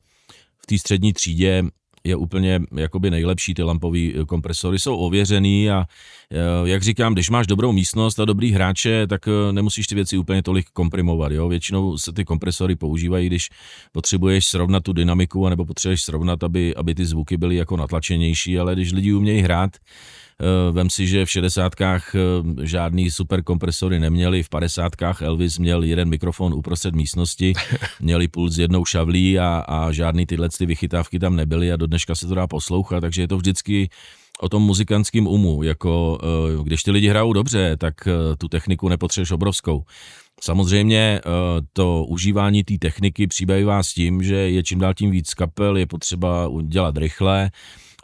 v 0.62 0.66
té 0.66 0.78
střední 0.78 1.12
třídě 1.12 1.62
je 2.06 2.16
úplně 2.16 2.60
jakoby 2.76 3.10
nejlepší, 3.10 3.54
ty 3.54 3.62
lampové 3.62 3.98
kompresory 4.26 4.78
jsou 4.78 4.96
ověřený 4.96 5.70
a 5.70 5.84
eh, 6.32 6.36
jak 6.64 6.82
říkám, 6.82 7.12
když 7.14 7.30
máš 7.30 7.46
dobrou 7.46 7.72
místnost 7.72 8.20
a 8.20 8.24
dobrý 8.24 8.52
hráče, 8.52 9.06
tak 9.06 9.28
eh, 9.28 9.52
nemusíš 9.52 9.86
ty 9.86 9.94
věci 9.94 10.18
úplně 10.18 10.42
tolik 10.42 10.66
komprimovat, 10.72 11.32
jo? 11.32 11.48
většinou 11.48 11.98
se 11.98 12.12
ty 12.12 12.24
kompresory 12.24 12.76
používají, 12.76 13.26
když 13.26 13.48
potřebuješ 13.92 14.46
srovnat 14.46 14.82
tu 14.82 14.92
dynamiku, 14.92 15.46
anebo 15.46 15.64
potřebuješ 15.64 16.02
srovnat, 16.02 16.44
aby, 16.44 16.74
aby 16.74 16.94
ty 16.94 17.04
zvuky 17.04 17.36
byly 17.36 17.56
jako 17.56 17.76
natlačenější, 17.76 18.58
ale 18.58 18.74
když 18.74 18.92
lidi 18.92 19.12
umějí 19.12 19.40
hrát, 19.40 19.70
Eh, 19.76 20.25
vem 20.72 20.90
si, 20.90 21.06
že 21.06 21.24
v 21.24 21.30
šedesátkách 21.30 22.14
eh, 22.14 22.20
žádný 22.66 23.10
super 23.10 23.42
kompresory 23.42 24.00
neměli, 24.00 24.42
v 24.42 24.48
padesátkách 24.48 25.22
Elvis 25.22 25.58
měl 25.58 25.82
jeden 25.82 26.08
mikrofon 26.08 26.54
uprostřed 26.54 26.94
místnosti, 26.94 27.52
měli 28.00 28.28
pult 28.28 28.52
s 28.52 28.58
jednou 28.58 28.84
šavlí 28.84 29.38
a, 29.38 29.64
a 29.68 29.92
žádný 29.92 30.26
tyhle 30.26 30.48
ty 30.48 30.66
vychytávky 30.66 31.18
tam 31.18 31.36
nebyly 31.36 31.72
a 31.72 31.76
do 31.76 31.86
dneška 31.86 32.14
se 32.14 32.26
to 32.26 32.34
dá 32.34 32.46
poslouchat, 32.46 33.00
takže 33.00 33.22
je 33.22 33.28
to 33.28 33.36
vždycky 33.36 33.88
o 34.40 34.48
tom 34.48 34.62
muzikantském 34.62 35.26
umu, 35.26 35.62
jako 35.62 36.18
eh, 36.22 36.64
když 36.64 36.82
ty 36.82 36.90
lidi 36.90 37.08
hrajou 37.08 37.32
dobře, 37.32 37.76
tak 37.76 37.94
tu 38.38 38.48
techniku 38.48 38.88
nepotřebuješ 38.88 39.30
obrovskou. 39.30 39.84
Samozřejmě 40.40 41.20
to 41.72 42.04
užívání 42.04 42.64
té 42.64 42.74
techniky 42.78 43.26
přibývá 43.26 43.82
s 43.82 43.92
tím, 43.92 44.22
že 44.22 44.36
je 44.36 44.62
čím 44.62 44.78
dál 44.78 44.94
tím 44.94 45.10
víc 45.10 45.34
kapel, 45.34 45.76
je 45.76 45.86
potřeba 45.86 46.50
dělat 46.62 46.96
rychle, 46.96 47.50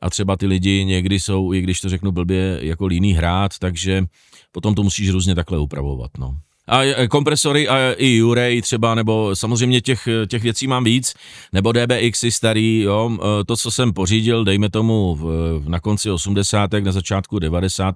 a 0.03 0.11
třeba 0.11 0.37
ty 0.37 0.47
lidi 0.47 0.85
někdy 0.85 1.21
jsou, 1.21 1.53
i 1.53 1.61
když 1.61 1.81
to 1.81 1.89
řeknu 1.89 2.13
blbě, 2.13 2.59
jako 2.63 2.87
líný 2.87 3.13
hrát, 3.13 3.59
takže 3.59 4.05
potom 4.53 4.75
to 4.75 4.83
musíš 4.83 5.11
různě 5.11 5.35
takhle 5.35 5.59
upravovat, 5.59 6.11
no. 6.19 6.37
A 6.69 7.07
kompresory 7.09 7.69
a 7.69 7.93
i 7.93 8.23
Uray 8.23 8.63
třeba, 8.63 8.95
nebo 8.95 9.37
samozřejmě 9.37 9.81
těch, 9.81 10.09
těch 10.29 10.43
věcí 10.43 10.67
mám 10.67 10.85
víc, 10.85 11.15
nebo 11.53 11.73
DBXy 11.73 12.33
starý, 12.33 12.81
jo, 12.81 13.19
to, 13.47 13.57
co 13.57 13.71
jsem 13.71 13.93
pořídil, 13.93 14.45
dejme 14.45 14.71
tomu 14.71 15.15
v, 15.15 15.63
na 15.69 15.81
konci 15.81 16.11
80. 16.11 16.71
na 16.73 16.93
začátku 16.93 17.39
90. 17.39 17.95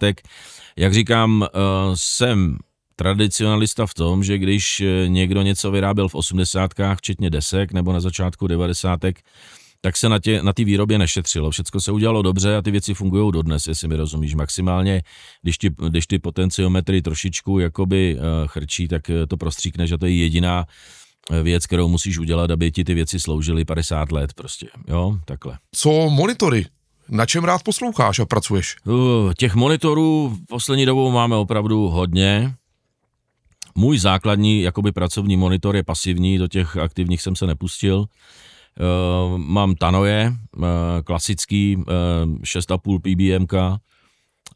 Jak 0.77 0.95
říkám, 0.95 1.47
jsem 1.95 2.57
tradicionalista 2.97 3.87
v 3.87 3.95
tom, 3.95 4.25
že 4.25 4.39
když 4.39 4.83
někdo 5.07 5.43
něco 5.43 5.71
vyráběl 5.71 6.09
v 6.09 6.15
80. 6.15 6.71
včetně 6.97 7.31
desek, 7.31 7.73
nebo 7.73 7.93
na 7.93 8.01
začátku 8.01 8.47
90 8.47 9.01
tak 9.87 9.97
se 9.97 10.09
na, 10.09 10.19
tě, 10.19 10.43
na 10.43 10.53
ty 10.53 10.65
výrobě 10.65 10.99
nešetřilo. 10.99 11.51
Všechno 11.51 11.81
se 11.81 11.93
udělalo 11.93 12.23
dobře 12.23 12.57
a 12.57 12.63
ty 12.63 12.71
věci 12.71 12.95
fungují 12.95 13.33
dodnes, 13.33 13.67
jestli 13.67 13.89
mi 13.89 13.97
rozumíš. 13.97 14.35
Maximálně, 14.35 15.03
když 15.43 15.59
ty, 15.59 15.71
když 15.89 16.07
ty 16.07 16.19
potenciometry 16.19 17.03
trošičku 17.03 17.59
jakoby 17.59 18.17
uh, 18.17 18.23
chrčí, 18.47 18.89
tak 18.89 19.11
eh, 19.11 19.27
to 19.27 19.37
prostříkne, 19.37 19.87
že 19.87 19.99
to 19.99 20.07
je 20.07 20.17
jediná 20.17 20.65
eh, 21.31 21.43
věc, 21.43 21.67
kterou 21.67 21.89
musíš 21.89 22.19
udělat, 22.19 22.51
aby 22.51 22.73
ti 22.73 22.85
ty 22.85 22.95
věci 22.95 23.21
sloužily 23.21 23.65
50 23.65 24.13
let 24.13 24.33
prostě, 24.35 24.67
jo, 24.89 25.19
takhle. 25.25 25.59
Co 25.75 25.91
monitory? 26.11 26.67
Na 27.09 27.27
čem 27.27 27.45
rád 27.45 27.63
posloucháš 27.63 28.19
a 28.19 28.25
pracuješ? 28.25 28.77
Uh, 28.85 29.33
těch 29.39 29.55
monitorů 29.55 30.29
v 30.29 30.47
poslední 30.47 30.87
dobou 30.87 31.11
máme 31.11 31.37
opravdu 31.37 31.89
hodně. 31.89 32.55
Můj 33.75 33.99
základní 33.99 34.63
jakoby 34.63 34.93
pracovní 34.93 35.37
monitor 35.37 35.77
je 35.77 35.83
pasivní, 35.83 36.39
do 36.39 36.49
těch 36.49 36.77
aktivních 36.77 37.23
jsem 37.23 37.37
se 37.37 37.47
nepustil. 37.47 37.99
Uh, 37.99 38.07
mám 39.37 39.75
Tanoje, 39.75 40.33
uh, 40.57 40.65
klasický, 41.05 41.77
uh, 41.77 41.85
6,5 42.43 42.99
PBMK 42.99 43.81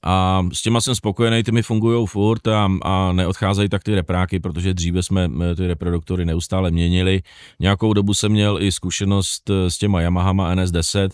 a 0.02 0.46
s 0.52 0.62
těma 0.62 0.80
jsem 0.80 0.94
spokojený, 0.94 1.42
ty 1.42 1.52
mi 1.52 1.62
fungují 1.62 2.06
furt 2.06 2.48
a, 2.48 2.70
a 2.82 3.12
neodcházejí 3.12 3.68
tak 3.68 3.84
ty 3.84 3.94
repráky, 3.94 4.40
protože 4.40 4.74
dříve 4.74 5.02
jsme 5.02 5.28
ty 5.56 5.66
reproduktory 5.66 6.24
neustále 6.24 6.70
měnili. 6.70 7.22
Nějakou 7.58 7.92
dobu 7.92 8.14
jsem 8.14 8.32
měl 8.32 8.62
i 8.62 8.72
zkušenost 8.72 9.50
s 9.68 9.78
těma 9.78 10.00
Yamahama 10.00 10.54
NS10, 10.54 11.08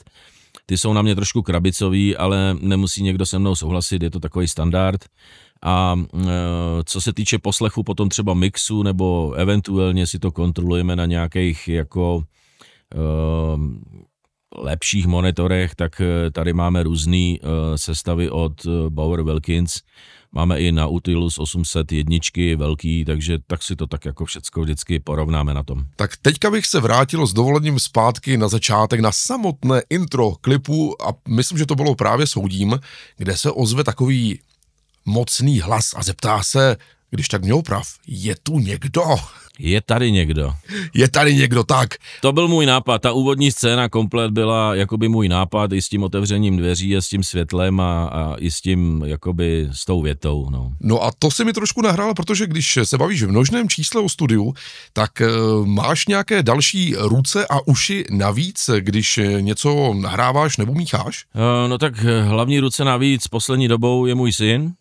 ty 0.67 0.79
jsou 0.79 0.93
na 0.93 1.03
mě 1.03 1.15
trošku 1.15 1.43
krabicový, 1.43 2.17
ale 2.17 2.57
nemusí 2.61 3.03
někdo 3.03 3.27
se 3.27 3.39
mnou 3.39 3.55
souhlasit, 3.55 4.03
je 4.03 4.11
to 4.11 4.21
takový 4.21 4.49
standard. 4.49 5.05
A 5.63 5.97
co 6.85 7.01
se 7.01 7.13
týče 7.13 7.39
poslechu 7.39 7.83
potom 7.83 8.09
třeba 8.09 8.35
mixu, 8.35 8.83
nebo 8.83 9.33
eventuálně 9.33 10.07
si 10.07 10.19
to 10.19 10.33
kontrolujeme 10.33 10.97
na 10.97 11.07
nějakých 11.07 11.69
jako 11.69 12.23
lepších 14.59 15.07
monitorech, 15.07 15.75
tak 15.75 16.01
eh, 16.01 16.31
tady 16.31 16.53
máme 16.53 16.83
různé 16.83 17.17
eh, 17.17 17.39
sestavy 17.77 18.31
od 18.31 18.67
eh, 18.67 18.71
Bauer 18.89 19.23
Wilkins, 19.23 19.81
máme 20.33 20.61
i 20.61 20.73
na 20.73 20.87
Utilus 20.87 21.39
800 21.39 21.93
jedničky 21.93 22.57
velký, 22.57 23.05
takže 23.05 23.39
tak 23.47 23.63
si 23.63 23.77
to 23.77 23.87
tak 23.87 24.05
jako 24.05 24.25
všecko 24.25 24.61
vždycky 24.63 25.01
porovnáme 25.01 25.55
na 25.55 25.63
tom. 25.63 25.85
Tak 25.97 26.17
teďka 26.17 26.51
bych 26.51 26.67
se 26.67 26.81
vrátil 26.81 27.27
s 27.27 27.33
dovolením 27.33 27.81
zpátky 27.81 28.37
na 28.37 28.49
začátek, 28.49 29.01
na 29.01 29.13
samotné 29.13 29.83
intro 29.91 30.33
klipu 30.41 31.03
a 31.03 31.15
myslím, 31.29 31.59
že 31.59 31.67
to 31.67 31.75
bylo 31.75 31.95
právě 31.95 32.27
Soudím, 32.27 32.81
kde 33.17 33.37
se 33.37 33.51
ozve 33.51 33.85
takový 33.85 34.41
mocný 35.05 35.61
hlas 35.61 35.95
a 35.97 36.03
zeptá 36.03 36.43
se, 36.43 36.77
když 37.11 37.29
tak 37.29 37.43
měl 37.43 37.63
prav, 37.63 37.87
je 38.07 38.35
tu 38.43 38.59
někdo? 38.59 39.03
Je 39.59 39.81
tady 39.81 40.13
někdo. 40.13 40.55
Je 40.95 41.09
tady 41.09 41.35
někdo, 41.35 41.65
tak. 41.65 41.95
To 42.21 42.33
byl 42.33 42.49
můj 42.49 42.67
nápad. 42.67 43.03
Ta 43.03 43.13
úvodní 43.13 43.53
scéna 43.53 43.89
komplet 43.89 44.31
byla 44.31 44.75
jakoby 44.75 45.09
můj 45.09 45.29
nápad 45.29 45.73
i 45.73 45.83
s 45.83 45.89
tím 45.89 46.03
otevřením 46.03 46.57
dveří 46.57 46.97
a 46.97 47.01
s 47.01 47.09
tím 47.09 47.23
světlem 47.23 47.81
a, 47.81 48.07
a 48.07 48.35
i 48.39 48.51
s 48.51 48.61
tím 48.61 49.03
jakoby 49.07 49.69
s 49.73 49.85
tou 49.85 50.03
větou. 50.03 50.51
No. 50.51 50.73
no 50.81 51.05
a 51.05 51.11
to 51.19 51.31
se 51.31 51.45
mi 51.45 51.53
trošku 51.53 51.83
nahrálo, 51.83 52.15
protože 52.15 52.47
když 52.47 52.79
se 52.85 52.99
bavíš 52.99 53.23
v 53.23 53.29
množném 53.29 53.69
čísle 53.69 54.01
o 54.01 54.09
studiu, 54.09 54.55
tak 54.93 55.11
uh, 55.21 55.67
máš 55.67 56.07
nějaké 56.07 56.43
další 56.43 56.95
ruce 56.99 57.47
a 57.47 57.67
uši 57.67 58.05
navíc, 58.11 58.71
když 58.79 59.21
něco 59.41 59.95
nahráváš 59.95 60.57
nebo 60.57 60.75
mícháš? 60.75 61.25
Uh, 61.35 61.71
no 61.71 61.79
tak 61.79 62.05
hlavní 62.05 62.61
ruce 62.61 62.85
navíc 62.85 63.29
poslední 63.29 63.69
dobou 63.69 64.07
je 64.07 64.15
můj 64.15 64.33
syn, 64.33 64.73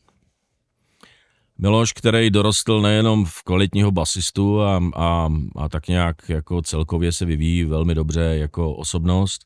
Miloš, 1.58 1.94
který 1.94 2.30
dorostl 2.30 2.82
nejenom 2.82 3.26
v 3.26 3.44
kvalitního 3.44 3.92
basistu 3.92 4.62
a, 4.62 4.82
a, 4.96 5.30
a 5.56 5.70
tak 5.70 5.88
nějak 5.88 6.30
jako 6.30 6.62
celkově 6.62 7.12
se 7.12 7.26
vyvíjí 7.26 7.64
velmi 7.64 7.96
dobře 7.96 8.22
jako 8.22 8.74
osobnost. 8.74 9.46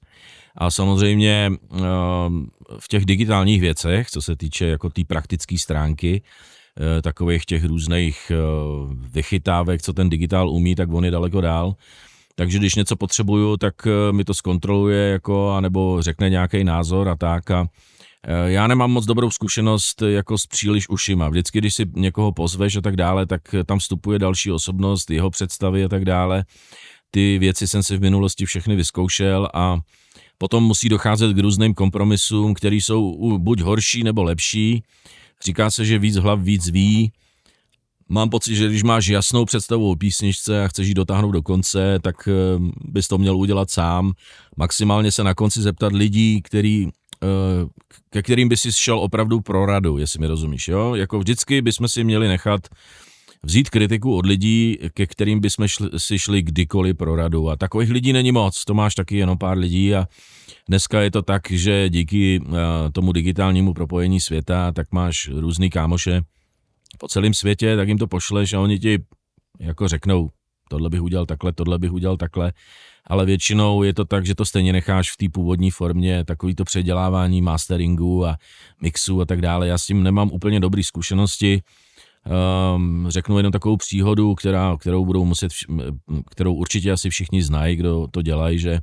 A 0.55 0.71
samozřejmě 0.71 1.51
ehm, 1.71 2.47
v 2.79 2.87
těch 2.87 3.05
digitálních 3.05 3.61
věcech, 3.61 4.09
co 4.09 4.21
se 4.21 4.35
týče 4.35 4.65
jako 4.65 4.89
té 4.89 4.93
tý 4.93 5.05
praktické 5.05 5.57
stránky, 5.57 6.21
eh, 6.97 7.01
takových 7.01 7.45
těch 7.45 7.65
různých 7.65 8.31
eh, 8.31 8.35
vychytávek, 9.11 9.81
co 9.81 9.93
ten 9.93 10.09
digitál 10.09 10.49
umí, 10.49 10.75
tak 10.75 10.89
on 10.91 11.05
je 11.05 11.11
daleko 11.11 11.41
dál. 11.41 11.75
Takže 12.35 12.57
když 12.57 12.75
něco 12.75 12.95
potřebuju, 12.95 13.57
tak 13.57 13.87
eh, 13.87 14.13
mi 14.13 14.23
to 14.23 14.33
zkontroluje, 14.33 15.09
jako, 15.09 15.51
anebo 15.51 16.01
řekne 16.01 16.29
nějaký 16.29 16.63
názor 16.63 17.09
a 17.09 17.15
tak. 17.15 17.51
A, 17.51 17.67
já 18.27 18.67
nemám 18.67 18.91
moc 18.91 19.05
dobrou 19.05 19.31
zkušenost 19.31 20.01
eh, 20.01 20.11
jako 20.11 20.37
s 20.37 20.47
příliš 20.47 20.89
ušima. 20.89 21.29
Vždycky, 21.29 21.57
když 21.57 21.73
si 21.73 21.85
někoho 21.95 22.31
pozveš 22.31 22.75
a 22.75 22.81
tak 22.81 22.95
dále, 22.95 23.25
tak 23.25 23.53
eh, 23.53 23.63
tam 23.63 23.79
vstupuje 23.79 24.19
další 24.19 24.51
osobnost, 24.51 25.11
jeho 25.11 25.29
představy 25.29 25.83
a 25.83 25.87
tak 25.87 26.05
dále. 26.05 26.45
Ty 27.11 27.39
věci 27.39 27.67
jsem 27.67 27.83
si 27.83 27.97
v 27.97 28.01
minulosti 28.01 28.45
všechny 28.45 28.75
vyzkoušel 28.75 29.49
a 29.53 29.77
potom 30.37 30.63
musí 30.63 30.89
docházet 30.89 31.33
k 31.33 31.39
různým 31.39 31.73
kompromisům, 31.73 32.53
které 32.53 32.75
jsou 32.75 33.37
buď 33.37 33.61
horší 33.61 34.03
nebo 34.03 34.23
lepší. 34.23 34.83
Říká 35.45 35.69
se, 35.71 35.85
že 35.85 35.99
víc 35.99 36.15
hlav 36.15 36.39
víc 36.39 36.69
ví. 36.69 37.11
Mám 38.09 38.29
pocit, 38.29 38.55
že 38.55 38.67
když 38.67 38.83
máš 38.83 39.07
jasnou 39.07 39.45
představu 39.45 39.91
o 39.91 39.95
písničce 39.95 40.63
a 40.63 40.67
chceš 40.67 40.87
ji 40.87 40.93
dotáhnout 40.93 41.31
do 41.31 41.41
konce, 41.41 41.99
tak 42.01 42.29
bys 42.85 43.07
to 43.07 43.17
měl 43.17 43.37
udělat 43.37 43.71
sám. 43.71 44.11
Maximálně 44.57 45.11
se 45.11 45.23
na 45.23 45.33
konci 45.33 45.61
zeptat 45.61 45.93
lidí, 45.93 46.41
který 46.41 46.87
Eh, 46.87 47.08
ke 48.09 48.21
kterým 48.21 48.49
by 48.49 48.57
si 48.57 48.71
šel 48.71 48.99
opravdu 48.99 49.41
pro 49.41 49.65
radu, 49.65 49.97
jestli 49.97 50.19
mi 50.19 50.27
rozumíš, 50.27 50.67
jo? 50.67 50.95
Jako 50.95 51.19
vždycky 51.19 51.61
bychom 51.61 51.87
si 51.87 52.03
měli 52.03 52.27
nechat 52.27 52.67
vzít 53.43 53.69
kritiku 53.69 54.15
od 54.15 54.25
lidí, 54.25 54.77
ke 54.93 55.07
kterým 55.07 55.39
bychom 55.39 55.67
šli, 55.67 55.89
si 55.97 56.19
šli 56.19 56.41
kdykoliv 56.41 56.97
pro 56.97 57.15
radu. 57.15 57.49
A 57.49 57.55
takových 57.55 57.89
lidí 57.89 58.13
není 58.13 58.31
moc, 58.31 58.65
to 58.65 58.73
máš 58.73 58.95
taky 58.95 59.17
jenom 59.17 59.37
pár 59.37 59.57
lidí 59.57 59.95
a 59.95 60.07
dneska 60.67 61.01
je 61.01 61.11
to 61.11 61.21
tak, 61.21 61.51
že 61.51 61.89
díky 61.89 62.39
uh, 62.39 62.55
tomu 62.91 63.11
digitálnímu 63.11 63.73
propojení 63.73 64.19
světa, 64.19 64.71
tak 64.71 64.87
máš 64.91 65.29
různý 65.33 65.69
kámoše 65.69 66.21
po 66.97 67.07
celém 67.07 67.33
světě, 67.33 67.75
tak 67.75 67.87
jim 67.87 67.97
to 67.97 68.07
pošleš 68.07 68.53
a 68.53 68.59
oni 68.59 68.79
ti 68.79 68.99
jako 69.59 69.87
řeknou, 69.87 70.29
tohle 70.69 70.89
bych 70.89 71.01
udělal 71.01 71.25
takhle, 71.25 71.53
tohle 71.53 71.79
bych 71.79 71.91
udělal 71.91 72.17
takhle 72.17 72.53
ale 73.09 73.25
většinou 73.25 73.83
je 73.83 73.93
to 73.93 74.05
tak, 74.05 74.25
že 74.25 74.35
to 74.35 74.45
stejně 74.45 74.73
necháš 74.73 75.11
v 75.11 75.17
té 75.17 75.25
původní 75.29 75.71
formě, 75.71 76.25
takový 76.25 76.55
to 76.55 76.63
předělávání 76.63 77.41
masteringu 77.41 78.25
a 78.25 78.37
mixu 78.81 79.21
a 79.21 79.25
tak 79.25 79.41
dále. 79.41 79.67
Já 79.67 79.77
s 79.77 79.85
tím 79.85 80.03
nemám 80.03 80.29
úplně 80.31 80.59
dobré 80.59 80.83
zkušenosti. 80.83 81.61
Um, 82.75 83.05
řeknu 83.09 83.37
jenom 83.37 83.51
takovou 83.51 83.77
příhodu, 83.77 84.35
která, 84.35 84.77
kterou 84.79 85.05
budou 85.05 85.25
muset, 85.25 85.51
kterou 86.31 86.53
určitě 86.53 86.91
asi 86.91 87.09
všichni 87.09 87.43
znají, 87.43 87.75
kdo 87.75 88.07
to 88.11 88.21
dělají, 88.21 88.59
že 88.59 88.79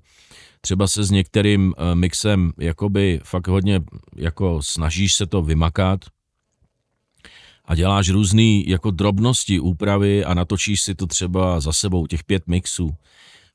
třeba 0.61 0.87
se 0.87 1.05
s 1.05 1.11
některým 1.11 1.67
uh, 1.67 1.95
mixem 1.95 2.53
jakoby 2.59 3.21
fakt 3.25 3.49
hodně 3.49 3.81
jako 4.17 4.63
snažíš 4.63 5.15
se 5.15 5.27
to 5.27 5.43
vymakat 5.43 6.01
a 7.67 7.75
děláš 7.75 8.09
různé 8.09 8.63
jako 8.67 8.91
drobnosti, 8.91 9.61
úpravy 9.61 10.25
a 10.25 10.35
natočíš 10.35 10.83
si 10.83 10.95
to 10.95 11.07
třeba 11.07 11.61
za 11.61 11.73
sebou 11.73 12.07
těch 12.07 12.25
pět 12.25 12.47
mixů 12.47 12.91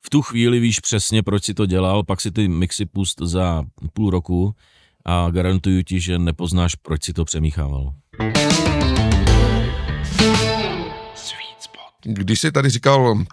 v 0.01 0.09
tu 0.09 0.21
chvíli 0.21 0.59
víš 0.59 0.79
přesně, 0.79 1.23
proč 1.23 1.43
si 1.43 1.53
to 1.53 1.65
dělal, 1.65 2.03
pak 2.03 2.21
si 2.21 2.31
ty 2.31 2.47
mixy 2.47 2.85
pust 2.85 3.21
za 3.21 3.63
půl 3.93 4.09
roku 4.09 4.55
a 5.05 5.29
garantuju 5.29 5.83
ti, 5.83 5.99
že 5.99 6.19
nepoznáš, 6.19 6.75
proč 6.75 7.03
si 7.03 7.13
to 7.13 7.25
přemíchával. 7.25 7.93
Když 12.03 12.39
jsi 12.39 12.51
tady 12.51 12.69
říkal 12.69 13.23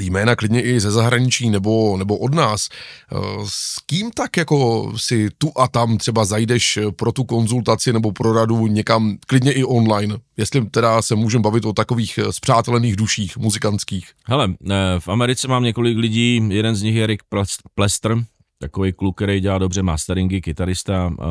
jména 0.00 0.36
klidně 0.36 0.62
i 0.62 0.80
ze 0.80 0.90
zahraničí 0.90 1.50
nebo, 1.50 1.96
nebo 1.96 2.18
od 2.18 2.34
nás, 2.34 2.68
eh, 2.68 3.16
s 3.44 3.78
kým 3.86 4.10
tak 4.10 4.36
jako 4.36 4.92
si 4.96 5.28
tu 5.38 5.52
a 5.56 5.68
tam 5.68 5.98
třeba 5.98 6.24
zajdeš 6.24 6.78
pro 6.96 7.12
tu 7.12 7.24
konzultaci 7.24 7.92
nebo 7.92 8.12
pro 8.12 8.32
radu 8.32 8.66
někam, 8.66 9.16
klidně 9.26 9.52
i 9.52 9.64
online, 9.64 10.18
jestli 10.36 10.66
teda 10.70 11.02
se 11.02 11.14
můžeme 11.14 11.42
bavit 11.42 11.64
o 11.64 11.72
takových 11.72 12.18
eh, 12.18 12.32
spřátelených 12.32 12.96
duších 12.96 13.36
muzikantských. 13.36 14.08
Hele, 14.26 14.54
eh, 14.70 14.74
v 14.98 15.08
Americe 15.08 15.48
mám 15.48 15.62
několik 15.62 15.98
lidí, 15.98 16.42
jeden 16.48 16.76
z 16.76 16.82
nich 16.82 16.94
je 16.96 17.06
Rick 17.06 17.22
Plest- 17.32 17.62
Plester, 17.74 18.16
takový 18.58 18.92
kluk, 18.92 19.16
který 19.16 19.40
dělá 19.40 19.58
dobře 19.58 19.82
masteringy, 19.82 20.40
kytarista, 20.40 21.12
eh, 21.12 21.24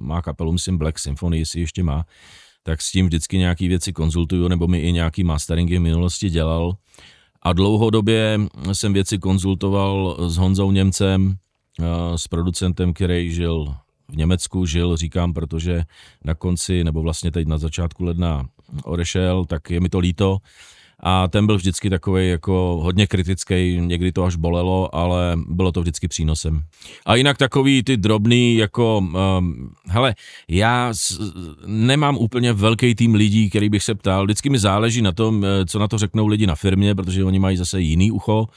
má 0.00 0.22
kapelu, 0.22 0.52
myslím 0.52 0.78
Black 0.78 0.98
Symphony, 0.98 1.38
jestli 1.38 1.60
ještě 1.60 1.82
má, 1.82 2.04
tak 2.62 2.82
s 2.82 2.90
tím 2.90 3.06
vždycky 3.06 3.38
nějaký 3.38 3.68
věci 3.68 3.92
konzultuju, 3.92 4.48
nebo 4.48 4.66
mi 4.66 4.80
i 4.80 4.92
nějaký 4.92 5.24
masteringy 5.24 5.78
v 5.78 5.80
minulosti 5.80 6.30
dělal. 6.30 6.76
A 7.46 7.52
dlouhodobě 7.52 8.40
jsem 8.72 8.92
věci 8.92 9.18
konzultoval 9.18 10.16
s 10.28 10.36
Honzou 10.36 10.70
Němcem, 10.70 11.36
eh, 11.80 12.18
s 12.18 12.28
producentem, 12.28 12.92
který 12.92 13.32
žil 13.32 13.74
v 14.08 14.16
Německu, 14.16 14.66
žil, 14.66 14.96
říkám, 14.96 15.34
protože 15.34 15.82
na 16.24 16.34
konci, 16.34 16.84
nebo 16.84 17.02
vlastně 17.02 17.30
teď 17.30 17.48
na 17.48 17.58
začátku 17.58 18.04
ledna 18.04 18.46
odešel, 18.84 19.44
tak 19.44 19.70
je 19.70 19.80
mi 19.80 19.88
to 19.88 19.98
líto. 19.98 20.38
A 21.00 21.28
ten 21.28 21.46
byl 21.46 21.56
vždycky 21.56 21.90
takový 21.90 22.28
jako 22.28 22.80
hodně 22.82 23.06
kritický, 23.06 23.80
někdy 23.80 24.12
to 24.12 24.24
až 24.24 24.36
bolelo, 24.36 24.94
ale 24.94 25.36
bylo 25.48 25.72
to 25.72 25.80
vždycky 25.80 26.08
přínosem. 26.08 26.62
A 27.06 27.14
jinak 27.14 27.38
takový 27.38 27.82
ty 27.82 27.96
drobný, 27.96 28.56
jako, 28.56 28.98
um, 28.98 29.70
hele, 29.88 30.14
já 30.48 30.94
s, 30.94 31.20
nemám 31.66 32.16
úplně 32.16 32.52
velký 32.52 32.94
tým 32.94 33.14
lidí, 33.14 33.50
který 33.50 33.68
bych 33.68 33.82
se 33.82 33.94
ptal, 33.94 34.24
vždycky 34.24 34.50
mi 34.50 34.58
záleží 34.58 35.02
na 35.02 35.12
tom, 35.12 35.44
eh, 35.44 35.66
co 35.66 35.78
na 35.78 35.88
to 35.88 35.98
řeknou 35.98 36.26
lidi 36.26 36.46
na 36.46 36.54
firmě, 36.54 36.94
protože 36.94 37.24
oni 37.24 37.38
mají 37.38 37.56
zase 37.56 37.80
jiný 37.80 38.10
ucho. 38.10 38.48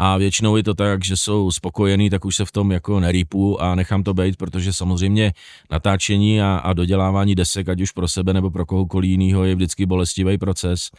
A 0.00 0.16
většinou 0.16 0.56
je 0.56 0.62
to 0.62 0.74
tak, 0.74 1.04
že 1.04 1.16
jsou 1.16 1.50
spokojení, 1.50 2.10
tak 2.10 2.24
už 2.24 2.36
se 2.36 2.44
v 2.44 2.52
tom 2.52 2.72
jako 2.72 3.00
nerýpu 3.00 3.62
a 3.62 3.74
nechám 3.74 4.02
to 4.02 4.14
být, 4.14 4.36
protože 4.36 4.72
samozřejmě 4.72 5.32
natáčení 5.70 6.42
a, 6.42 6.56
a 6.56 6.72
dodělávání 6.72 7.34
desek, 7.34 7.68
ať 7.68 7.80
už 7.80 7.92
pro 7.92 8.08
sebe 8.08 8.34
nebo 8.34 8.50
pro 8.50 8.66
kohokoliv 8.66 9.10
jiného, 9.10 9.44
je 9.44 9.54
vždycky 9.54 9.86
bolestivý 9.86 10.38
proces 10.38 10.90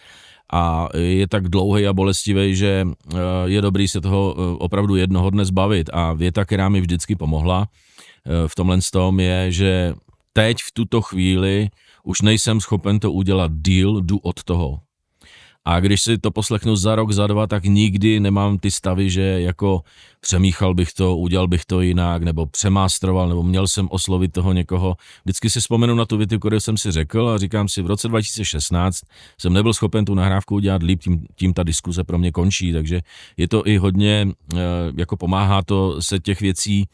a 0.53 0.89
je 0.97 1.27
tak 1.27 1.49
dlouhý 1.49 1.87
a 1.87 1.93
bolestivý, 1.93 2.55
že 2.55 2.87
eh, 2.87 3.17
je 3.45 3.61
dobrý 3.61 3.87
se 3.87 4.01
toho 4.01 4.35
eh, 4.37 4.41
opravdu 4.57 4.95
jednoho 4.95 5.29
dne 5.29 5.45
zbavit 5.45 5.89
a 5.93 6.13
věta, 6.13 6.45
která 6.45 6.69
mi 6.69 6.81
vždycky 6.81 7.15
pomohla 7.15 7.67
eh, 7.67 8.47
v 8.47 8.55
tomhle 8.55 8.79
tom 8.91 9.19
je, 9.19 9.51
že 9.51 9.93
teď 10.33 10.57
v 10.57 10.71
tuto 10.73 11.01
chvíli 11.01 11.69
už 12.03 12.21
nejsem 12.21 12.61
schopen 12.61 12.99
to 12.99 13.11
udělat 13.11 13.51
deal, 13.51 14.01
jdu 14.01 14.17
od 14.17 14.43
toho. 14.43 14.79
A 15.65 15.79
když 15.79 16.01
si 16.01 16.17
to 16.17 16.31
poslechnu 16.31 16.75
za 16.75 16.95
rok, 16.95 17.11
za 17.11 17.27
dva, 17.27 17.47
tak 17.47 17.63
nikdy 17.63 18.19
nemám 18.19 18.57
ty 18.57 18.71
stavy, 18.71 19.09
že 19.09 19.21
jako 19.21 19.81
přemíchal 20.21 20.73
bych 20.73 20.93
to, 20.93 21.17
udělal 21.17 21.47
bych 21.47 21.65
to 21.65 21.81
jinak, 21.81 22.23
nebo 22.23 22.45
přemástroval, 22.45 23.29
nebo 23.29 23.43
měl 23.43 23.67
jsem 23.67 23.87
oslovit 23.91 24.31
toho 24.31 24.53
někoho. 24.53 24.95
Vždycky 25.23 25.49
si 25.49 25.59
vzpomenu 25.59 25.95
na 25.95 26.05
tu 26.05 26.17
větu, 26.17 26.39
kterou 26.39 26.59
jsem 26.59 26.77
si 26.77 26.91
řekl 26.91 27.29
a 27.29 27.37
říkám 27.37 27.67
si, 27.69 27.81
v 27.81 27.87
roce 27.87 28.07
2016 28.07 29.01
jsem 29.37 29.53
nebyl 29.53 29.73
schopen 29.73 30.05
tu 30.05 30.15
nahrávku 30.15 30.55
udělat 30.55 30.83
líp, 30.83 30.99
tím, 31.01 31.25
tím 31.35 31.53
ta 31.53 31.63
diskuse 31.63 32.03
pro 32.03 32.17
mě 32.17 32.31
končí, 32.31 32.73
takže 32.73 33.01
je 33.37 33.47
to 33.47 33.67
i 33.67 33.77
hodně, 33.77 34.27
eh, 34.53 34.57
jako 34.97 35.17
pomáhá 35.17 35.61
to 35.63 36.01
se 36.01 36.19
těch 36.19 36.41
věcí 36.41 36.87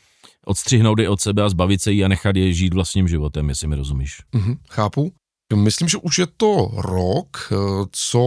odstřihnout 0.45 0.99
je 0.99 1.09
od 1.09 1.21
sebe 1.21 1.43
a 1.43 1.49
zbavit 1.49 1.81
se 1.81 1.91
jí 1.91 2.03
a 2.03 2.07
nechat 2.07 2.35
je 2.35 2.53
žít 2.53 2.73
vlastním 2.73 3.07
životem, 3.07 3.49
jestli 3.49 3.67
mi 3.67 3.75
rozumíš. 3.75 4.21
Mhm, 4.33 4.55
chápu. 4.69 5.11
Myslím, 5.53 5.87
že 5.87 5.97
už 5.97 6.19
je 6.19 6.27
to 6.37 6.71
rok, 6.77 7.51
eh, 7.51 7.55
co 7.91 8.21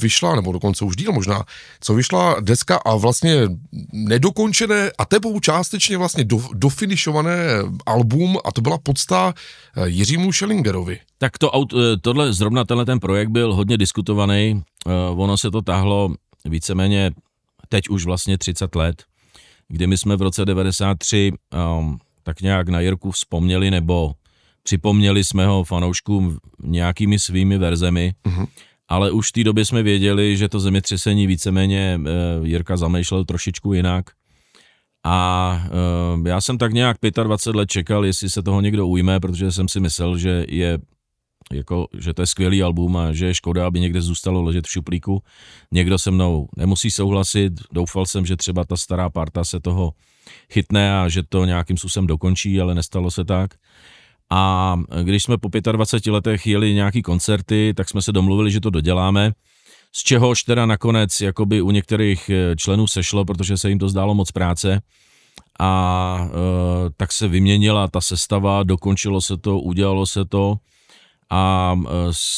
vyšla, 0.00 0.36
nebo 0.36 0.52
dokonce 0.52 0.84
už 0.84 0.96
díl 0.96 1.12
možná, 1.12 1.44
co 1.80 1.94
vyšla 1.94 2.36
deska 2.40 2.76
a 2.76 2.96
vlastně 2.96 3.48
nedokončené 3.92 4.90
a 4.98 5.04
tebou 5.04 5.40
částečně 5.40 5.98
vlastně 5.98 6.24
do, 6.24 6.40
dofinišované 6.54 7.36
album 7.86 8.38
a 8.44 8.52
to 8.52 8.60
byla 8.60 8.78
podsta 8.78 9.34
eh, 9.76 9.88
Jiřímu 9.88 10.32
Schellingerovi. 10.32 11.00
Tak 11.18 11.38
to, 11.38 11.50
eh, 11.54 11.96
tohle, 12.00 12.32
zrovna 12.32 12.64
tenhle 12.64 12.84
ten 12.84 13.00
projekt 13.00 13.28
byl 13.28 13.54
hodně 13.54 13.78
diskutovaný, 13.78 14.62
ono 15.16 15.36
se 15.36 15.50
to 15.50 15.62
tahlo 15.62 16.14
víceméně 16.44 17.10
teď 17.68 17.88
už 17.88 18.04
vlastně 18.04 18.38
30 18.38 18.74
let, 18.74 19.04
kdy 19.68 19.86
my 19.86 19.98
jsme 19.98 20.16
v 20.16 20.22
roce 20.22 20.44
93 20.44 21.32
um, 21.78 21.98
tak 22.22 22.40
nějak 22.40 22.68
na 22.68 22.80
Jirku 22.80 23.10
vzpomněli 23.10 23.70
nebo 23.70 24.14
připomněli 24.64 25.24
jsme 25.24 25.46
ho 25.46 25.64
fanouškům 25.64 26.38
nějakými 26.64 27.18
svými 27.18 27.58
verzemi, 27.58 28.14
Mhm. 28.26 28.46
ale 28.88 29.10
už 29.10 29.28
v 29.28 29.32
té 29.32 29.44
době 29.44 29.64
jsme 29.64 29.82
věděli, 29.82 30.36
že 30.36 30.48
to 30.48 30.60
zemětřesení 30.60 31.26
víceméně 31.26 32.00
uh, 32.40 32.46
Jirka 32.46 32.76
zamýšlel 32.76 33.24
trošičku 33.24 33.72
jinak. 33.72 34.10
A 35.06 35.60
uh, 36.18 36.26
já 36.26 36.40
jsem 36.40 36.58
tak 36.58 36.72
nějak 36.72 36.96
25 37.22 37.58
let 37.58 37.70
čekal, 37.70 38.04
jestli 38.04 38.30
se 38.30 38.42
toho 38.42 38.60
někdo 38.60 38.86
ujme, 38.86 39.20
protože 39.20 39.52
jsem 39.52 39.68
si 39.68 39.80
myslel, 39.80 40.18
že 40.18 40.44
je 40.48 40.78
jako, 41.52 41.86
že 41.98 42.14
to 42.14 42.22
je 42.22 42.26
skvělý 42.26 42.62
album 42.62 42.96
a 42.96 43.12
že 43.12 43.26
je 43.26 43.34
škoda, 43.34 43.66
aby 43.66 43.80
někde 43.80 44.02
zůstalo 44.02 44.42
ležet 44.42 44.66
v 44.66 44.70
šuplíku. 44.70 45.22
Někdo 45.72 45.98
se 45.98 46.10
mnou 46.10 46.48
nemusí 46.56 46.90
souhlasit, 46.90 47.52
doufal 47.72 48.06
jsem, 48.06 48.26
že 48.26 48.36
třeba 48.36 48.64
ta 48.64 48.76
stará 48.76 49.10
parta 49.10 49.44
se 49.44 49.60
toho 49.60 49.92
chytne 50.52 51.00
a 51.00 51.08
že 51.08 51.22
to 51.28 51.44
nějakým 51.44 51.76
způsobem 51.76 52.06
dokončí, 52.06 52.60
ale 52.60 52.74
nestalo 52.74 53.10
se 53.10 53.24
tak. 53.24 53.54
A 54.30 54.76
když 55.02 55.22
jsme 55.22 55.38
po 55.38 55.48
25 55.72 56.12
letech 56.12 56.46
jeli 56.46 56.74
nějaký 56.74 57.02
koncerty, 57.02 57.74
tak 57.76 57.88
jsme 57.88 58.02
se 58.02 58.12
domluvili, 58.12 58.50
že 58.50 58.60
to 58.60 58.70
doděláme, 58.70 59.32
z 59.92 60.02
čehož 60.02 60.42
teda 60.42 60.66
nakonec 60.66 61.20
jakoby 61.20 61.62
u 61.62 61.70
některých 61.70 62.30
eh, 62.30 62.56
členů 62.56 62.86
sešlo, 62.86 63.24
protože 63.24 63.56
se 63.56 63.68
jim 63.68 63.78
to 63.78 63.88
zdálo 63.88 64.14
moc 64.14 64.32
práce. 64.32 64.80
A 65.60 66.18
e, 66.26 66.90
tak 66.96 67.12
se 67.12 67.28
vyměnila 67.28 67.88
ta 67.88 68.00
sestava, 68.00 68.62
dokončilo 68.62 69.20
se 69.20 69.36
to, 69.36 69.60
udělalo 69.60 70.06
se 70.06 70.24
to. 70.24 70.56
A 71.30 71.74
e, 71.88 71.90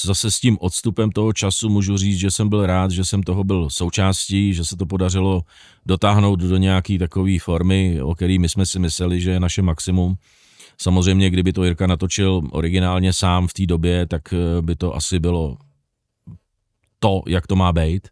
zase 0.04 0.30
s 0.30 0.40
tím 0.40 0.58
odstupem 0.60 1.10
toho 1.10 1.32
času 1.32 1.68
můžu 1.68 1.96
říct, 1.96 2.18
že 2.18 2.30
jsem 2.30 2.48
byl 2.48 2.66
rád, 2.66 2.90
že 2.90 3.04
jsem 3.04 3.22
toho 3.22 3.44
byl 3.44 3.70
součástí, 3.70 4.54
že 4.54 4.64
se 4.64 4.76
to 4.76 4.86
podařilo 4.86 5.42
dotáhnout 5.86 6.40
do 6.40 6.56
nějaký 6.56 6.98
takové 6.98 7.38
formy, 7.38 8.02
o 8.02 8.14
který 8.14 8.38
my 8.38 8.48
jsme 8.48 8.66
si 8.66 8.78
mysleli, 8.78 9.20
že 9.20 9.30
je 9.30 9.40
naše 9.40 9.62
maximum. 9.62 10.14
Samozřejmě, 10.78 11.30
kdyby 11.30 11.52
to 11.52 11.64
Jirka 11.64 11.86
natočil 11.86 12.42
originálně 12.50 13.12
sám 13.12 13.48
v 13.48 13.52
té 13.52 13.66
době, 13.66 14.06
tak 14.06 14.32
e, 14.32 14.62
by 14.62 14.76
to 14.76 14.96
asi 14.96 15.18
bylo 15.18 15.56
to, 16.98 17.22
jak 17.26 17.46
to 17.46 17.56
má 17.56 17.72
být. 17.72 18.08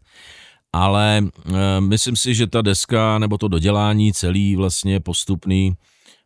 Ale 0.73 1.17
e, 1.17 1.81
myslím 1.81 2.15
si, 2.15 2.35
že 2.35 2.47
ta 2.47 2.61
deska 2.61 3.19
nebo 3.19 3.37
to 3.37 3.47
dodělání 3.47 4.13
celý 4.13 4.55
vlastně 4.55 4.99
postupný 4.99 5.75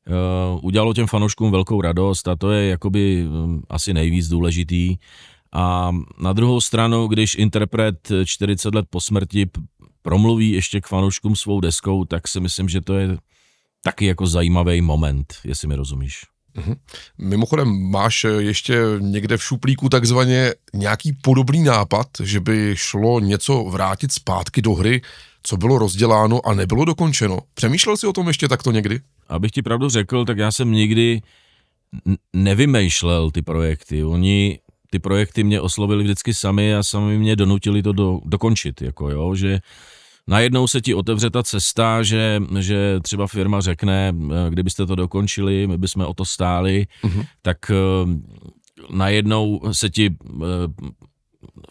Uh, 0.09 0.59
udělalo 0.65 0.93
těm 0.93 1.07
fanouškům 1.07 1.51
velkou 1.51 1.81
radost 1.81 2.27
a 2.27 2.35
to 2.35 2.51
je 2.51 2.69
jakoby 2.69 3.27
asi 3.69 3.93
nejvíc 3.93 4.27
důležitý. 4.27 4.97
A 5.53 5.91
na 6.19 6.33
druhou 6.33 6.61
stranu, 6.61 7.07
když 7.07 7.35
interpret 7.35 8.11
40 8.25 8.75
let 8.75 8.85
po 8.89 9.01
smrti 9.01 9.49
promluví 10.01 10.51
ještě 10.51 10.81
k 10.81 10.87
fanouškům 10.87 11.35
svou 11.35 11.59
deskou, 11.59 12.05
tak 12.05 12.27
si 12.27 12.39
myslím, 12.39 12.69
že 12.69 12.81
to 12.81 12.93
je 12.93 13.17
taky 13.83 14.05
jako 14.05 14.27
zajímavý 14.27 14.81
moment, 14.81 15.33
jestli 15.43 15.67
mi 15.67 15.75
rozumíš. 15.75 16.21
Mimochodem, 17.17 17.89
máš 17.89 18.25
ještě 18.37 18.79
někde 18.99 19.37
v 19.37 19.43
šuplíku 19.43 19.89
takzvaně 19.89 20.53
nějaký 20.73 21.13
podobný 21.13 21.63
nápad, 21.63 22.07
že 22.23 22.39
by 22.39 22.73
šlo 22.77 23.19
něco 23.19 23.63
vrátit 23.63 24.11
zpátky 24.11 24.61
do 24.61 24.73
hry, 24.73 25.01
co 25.43 25.57
bylo 25.57 25.77
rozděláno 25.77 26.47
a 26.47 26.53
nebylo 26.53 26.85
dokončeno. 26.85 27.39
Přemýšlel 27.53 27.97
jsi 27.97 28.07
o 28.07 28.13
tom 28.13 28.27
ještě 28.27 28.47
takto 28.47 28.71
někdy? 28.71 28.99
Abych 29.27 29.51
ti 29.51 29.61
pravdu 29.61 29.89
řekl, 29.89 30.25
tak 30.25 30.37
já 30.37 30.51
jsem 30.51 30.71
nikdy 30.71 31.21
nevymýšlel 32.33 33.31
ty 33.31 33.41
projekty. 33.41 34.03
Oni 34.03 34.59
ty 34.89 34.99
projekty 34.99 35.43
mě 35.43 35.61
oslovili 35.61 36.03
vždycky 36.03 36.33
sami 36.33 36.75
a 36.75 36.83
sami 36.83 37.17
mě 37.17 37.35
donutili 37.35 37.83
to 37.83 37.91
do, 37.91 38.19
dokončit, 38.25 38.81
jako 38.81 39.09
jo, 39.09 39.35
že 39.35 39.59
najednou 40.29 40.67
se 40.67 40.81
ti 40.81 40.93
otevře 40.93 41.29
ta 41.29 41.43
cesta, 41.43 42.03
že, 42.03 42.41
že 42.59 42.99
třeba 43.01 43.27
firma 43.27 43.61
řekne, 43.61 44.13
eh, 44.15 44.49
kdybyste 44.49 44.85
to 44.85 44.95
dokončili, 44.95 45.67
my 45.67 45.77
bychom 45.77 46.05
o 46.05 46.13
to 46.13 46.25
stáli, 46.25 46.87
Mhm. 47.03 47.23
tak 47.41 47.57
eh, 47.71 47.75
najednou 48.89 49.61
se 49.71 49.89
ti 49.89 50.09
eh, 50.09 50.43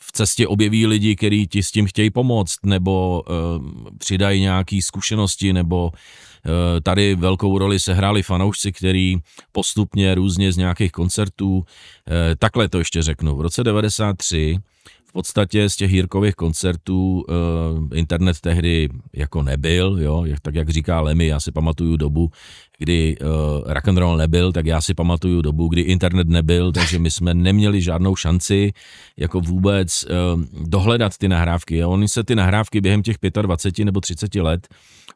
v 0.01 0.13
cestě 0.13 0.47
objeví 0.47 0.87
lidi, 0.87 1.17
kteří 1.17 1.47
ti 1.47 1.63
s 1.63 1.71
tím 1.71 1.87
chtějí 1.87 2.11
pomoct, 2.11 2.59
nebo 2.67 3.23
uh, 3.29 3.65
přidají 3.99 4.41
nějaké 4.41 4.79
zkušenosti, 4.83 5.53
nebo 5.53 5.85
uh, 5.93 5.93
tady 6.83 7.15
velkou 7.15 7.59
roli 7.59 7.81
se 7.81 7.95
hráli 7.95 8.23
fanoušci, 8.23 8.73
který 8.73 9.17
postupně 9.53 10.15
různě 10.15 10.53
z 10.53 10.57
nějakých 10.57 10.93
koncertů, 10.93 11.57
uh, 11.59 11.65
takhle 12.39 12.69
to 12.69 12.79
ještě 12.79 13.03
řeknu, 13.03 13.37
v 13.37 13.41
roce 13.41 13.65
93 13.65 14.57
v 15.09 15.13
podstatě 15.13 15.71
z 15.71 15.77
těch 15.77 15.91
Jirkových 15.91 16.35
koncertů 16.35 17.25
uh, 17.29 17.99
internet 17.99 18.41
tehdy 18.41 18.89
jako 19.13 19.43
nebyl, 19.43 19.99
jo, 20.01 20.25
tak 20.43 20.55
jak 20.55 20.69
říká 20.69 21.01
Lemmy, 21.01 21.27
já 21.27 21.41
si 21.41 21.53
pamatuju 21.53 21.97
dobu, 21.97 22.31
kdy 22.79 23.17
uh, 23.21 23.27
rock 23.73 23.89
and 23.89 23.99
roll 23.99 24.17
nebyl, 24.17 24.53
tak 24.53 24.67
já 24.67 24.81
si 24.81 24.95
pamatuju 24.95 25.43
dobu, 25.43 25.69
kdy 25.69 25.81
internet 25.81 26.29
nebyl, 26.29 26.73
takže 26.73 26.99
my 26.99 27.11
jsme 27.11 27.35
neměli 27.35 27.81
žádnou 27.81 28.17
šanci 28.17 28.73
jako 29.17 29.41
vůbec 29.41 30.05
uh, 30.05 30.67
dohledat 30.69 31.17
ty 31.19 31.29
nahrávky. 31.29 31.85
Oni 31.85 32.09
se 32.09 32.25
ty 32.25 32.35
nahrávky 32.35 32.81
během 32.81 33.03
těch 33.03 33.17
25 33.43 33.85
nebo 33.85 34.01
30 34.01 34.35
let 34.35 34.69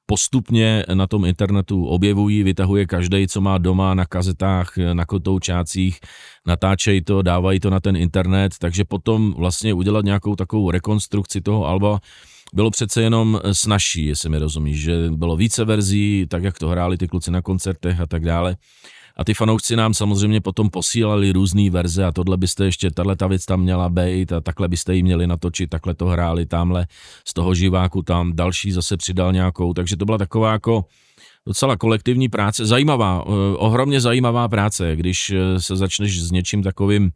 postupně 0.07 0.85
na 0.95 1.07
tom 1.07 1.25
internetu 1.25 1.87
objevují, 1.87 2.43
vytahuje 2.43 2.87
každý, 2.87 3.29
co 3.29 3.41
má 3.41 3.59
doma 3.59 3.95
na 3.95 4.05
kazetách, 4.05 4.77
na 4.93 5.07
kotoučácích, 5.07 6.01
natáčejí 6.47 7.03
to, 7.03 7.23
dávají 7.23 7.61
to 7.61 7.71
na 7.71 7.81
ten 7.81 7.97
internet, 7.97 8.53
takže 8.59 8.85
potom 8.85 9.35
vlastně 9.39 9.75
udělat 9.75 10.05
nějakou 10.05 10.37
takovou 10.37 10.71
rekonstrukci 10.71 11.41
toho 11.41 11.67
alba 11.67 12.01
bylo 12.53 12.71
přece 12.71 13.03
jenom 13.03 13.41
snažší, 13.53 14.07
jestli 14.07 14.29
mi 14.29 14.39
rozumíš, 14.39 14.81
že 14.81 15.11
bylo 15.11 15.37
více 15.37 15.65
verzí, 15.65 16.27
tak 16.29 16.43
jak 16.43 16.59
to 16.59 16.69
hráli 16.69 16.99
ty 16.99 17.09
kluci 17.09 17.31
na 17.31 17.43
koncertech 17.43 18.01
a 18.01 18.07
tak 18.07 18.25
dále. 18.25 18.57
A 19.17 19.25
ty 19.25 19.35
fanoušci 19.35 19.77
nám 19.77 19.95
samozřejmě 19.95 20.41
potom 20.41 20.71
posílali 20.71 21.33
různé 21.33 21.71
verze 21.71 22.05
a 22.05 22.13
tohle 22.13 22.37
byste 22.37 22.65
ještě, 22.65 22.91
tahle 22.91 23.17
ta 23.17 23.27
věc 23.27 23.45
tam 23.45 23.61
měla 23.61 23.89
být 23.89 24.33
a 24.33 24.41
takhle 24.41 24.69
byste 24.69 24.95
ji 24.95 25.03
měli 25.03 25.27
natočit, 25.27 25.71
takhle 25.71 25.95
to 25.95 26.07
hráli 26.07 26.47
tamhle 26.47 26.87
z 27.29 27.33
toho 27.33 27.55
živáku 27.55 28.03
tam, 28.03 28.37
další 28.37 28.73
zase 28.73 28.97
přidal 28.97 29.33
nějakou, 29.33 29.75
takže 29.75 29.97
to 29.97 30.05
byla 30.05 30.19
taková 30.19 30.53
jako 30.53 30.85
docela 31.47 31.77
kolektivní 31.77 32.29
práce, 32.29 32.67
zajímavá, 32.67 33.25
eh, 33.27 33.31
ohromně 33.57 34.01
zajímavá 34.01 34.49
práce, 34.49 34.97
když 34.97 35.31
eh, 35.31 35.61
se 35.61 35.77
začneš 35.77 36.23
s 36.23 36.31
něčím 36.31 36.63
takovým 36.63 37.11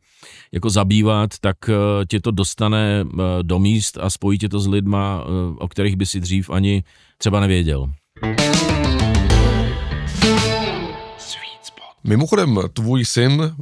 jako 0.52 0.70
zabývat, 0.70 1.30
tak 1.40 1.56
eh, 1.68 2.06
tě 2.06 2.20
to 2.20 2.30
dostane 2.30 3.04
do 3.42 3.58
míst 3.58 3.98
a 4.00 4.10
spojí 4.10 4.38
tě 4.38 4.48
to 4.48 4.60
s 4.60 4.66
lidma, 4.66 5.24
o 5.58 5.68
kterých 5.68 5.96
by 5.96 6.06
si 6.06 6.20
dřív 6.20 6.50
ani 6.50 6.84
třeba 7.18 7.40
nevěděl. 7.40 7.90
Mimochodem, 12.06 12.60
tvůj 12.72 13.04
syn, 13.04 13.54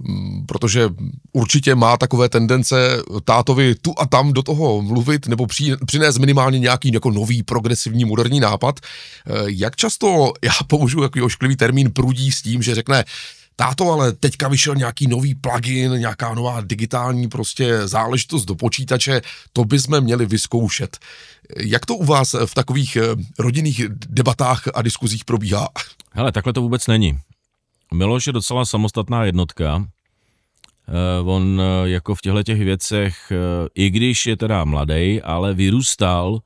protože 0.46 0.88
určitě 1.32 1.74
má 1.74 1.96
takové 1.96 2.28
tendence 2.28 2.76
tátovi 3.24 3.74
tu 3.74 3.94
a 3.98 4.06
tam 4.06 4.32
do 4.32 4.42
toho 4.42 4.82
mluvit 4.82 5.28
nebo 5.28 5.46
přinést 5.86 6.18
minimálně 6.18 6.58
nějaký 6.58 6.92
jako 6.92 7.10
nový 7.10 7.42
progresivní 7.42 8.04
moderní 8.04 8.40
nápad, 8.40 8.80
eh, 8.80 9.32
jak 9.46 9.76
často, 9.76 10.32
já 10.44 10.52
použiju 10.66 11.02
takový 11.02 11.22
ošklivý 11.22 11.56
termín, 11.56 11.90
prudí 11.90 12.32
s 12.32 12.42
tím, 12.42 12.62
že 12.62 12.74
řekne, 12.74 13.04
táto, 13.56 13.92
ale 13.92 14.12
teďka 14.12 14.48
vyšel 14.48 14.74
nějaký 14.74 15.06
nový 15.06 15.34
plugin, 15.34 15.92
nějaká 15.92 16.34
nová 16.34 16.60
digitální 16.60 17.28
prostě 17.28 17.88
záležitost 17.88 18.44
do 18.44 18.54
počítače, 18.54 19.20
to 19.52 19.64
bychom 19.64 20.00
měli 20.00 20.26
vyzkoušet. 20.26 20.98
Jak 21.60 21.86
to 21.86 21.94
u 21.94 22.04
vás 22.04 22.34
v 22.46 22.54
takových 22.54 22.96
eh, 22.96 23.02
rodinných 23.38 23.88
debatách 23.88 24.62
a 24.74 24.82
diskuzích 24.82 25.24
probíhá? 25.24 25.68
Hele, 26.12 26.32
takhle 26.32 26.52
to 26.52 26.62
vůbec 26.62 26.86
není. 26.86 27.18
Miloš 27.92 28.26
je 28.26 28.32
docela 28.32 28.64
samostatná 28.64 29.24
jednotka. 29.24 29.86
Eh, 30.88 31.20
on 31.24 31.60
eh, 31.60 31.88
jako 31.88 32.14
v 32.14 32.20
těchto 32.20 32.42
těch 32.42 32.58
věcech, 32.58 33.32
eh, 33.32 33.68
i 33.74 33.90
když 33.90 34.26
je 34.26 34.36
teda 34.36 34.64
mladý, 34.64 35.22
ale 35.22 35.54
vyrůstal 35.54 36.38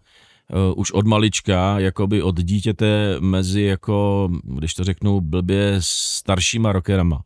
už 0.77 0.93
od 0.93 1.07
malička, 1.07 1.79
jakoby 1.79 2.23
od 2.23 2.41
dítěte 2.41 3.17
mezi 3.21 3.63
jako, 3.63 4.29
když 4.43 4.75
to 4.75 4.85
řeknu 4.85 5.21
blbě, 5.21 5.77
staršíma 5.79 6.73
rockerama. 6.73 7.23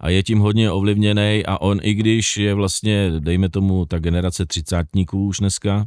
A 0.00 0.08
je 0.08 0.22
tím 0.22 0.38
hodně 0.38 0.70
ovlivněný 0.70 1.42
a 1.46 1.60
on 1.60 1.78
i 1.82 1.94
když 1.94 2.36
je 2.36 2.54
vlastně, 2.54 3.10
dejme 3.18 3.48
tomu, 3.48 3.86
ta 3.86 3.98
generace 3.98 4.46
třicátníků 4.46 5.26
už 5.26 5.38
dneska, 5.38 5.86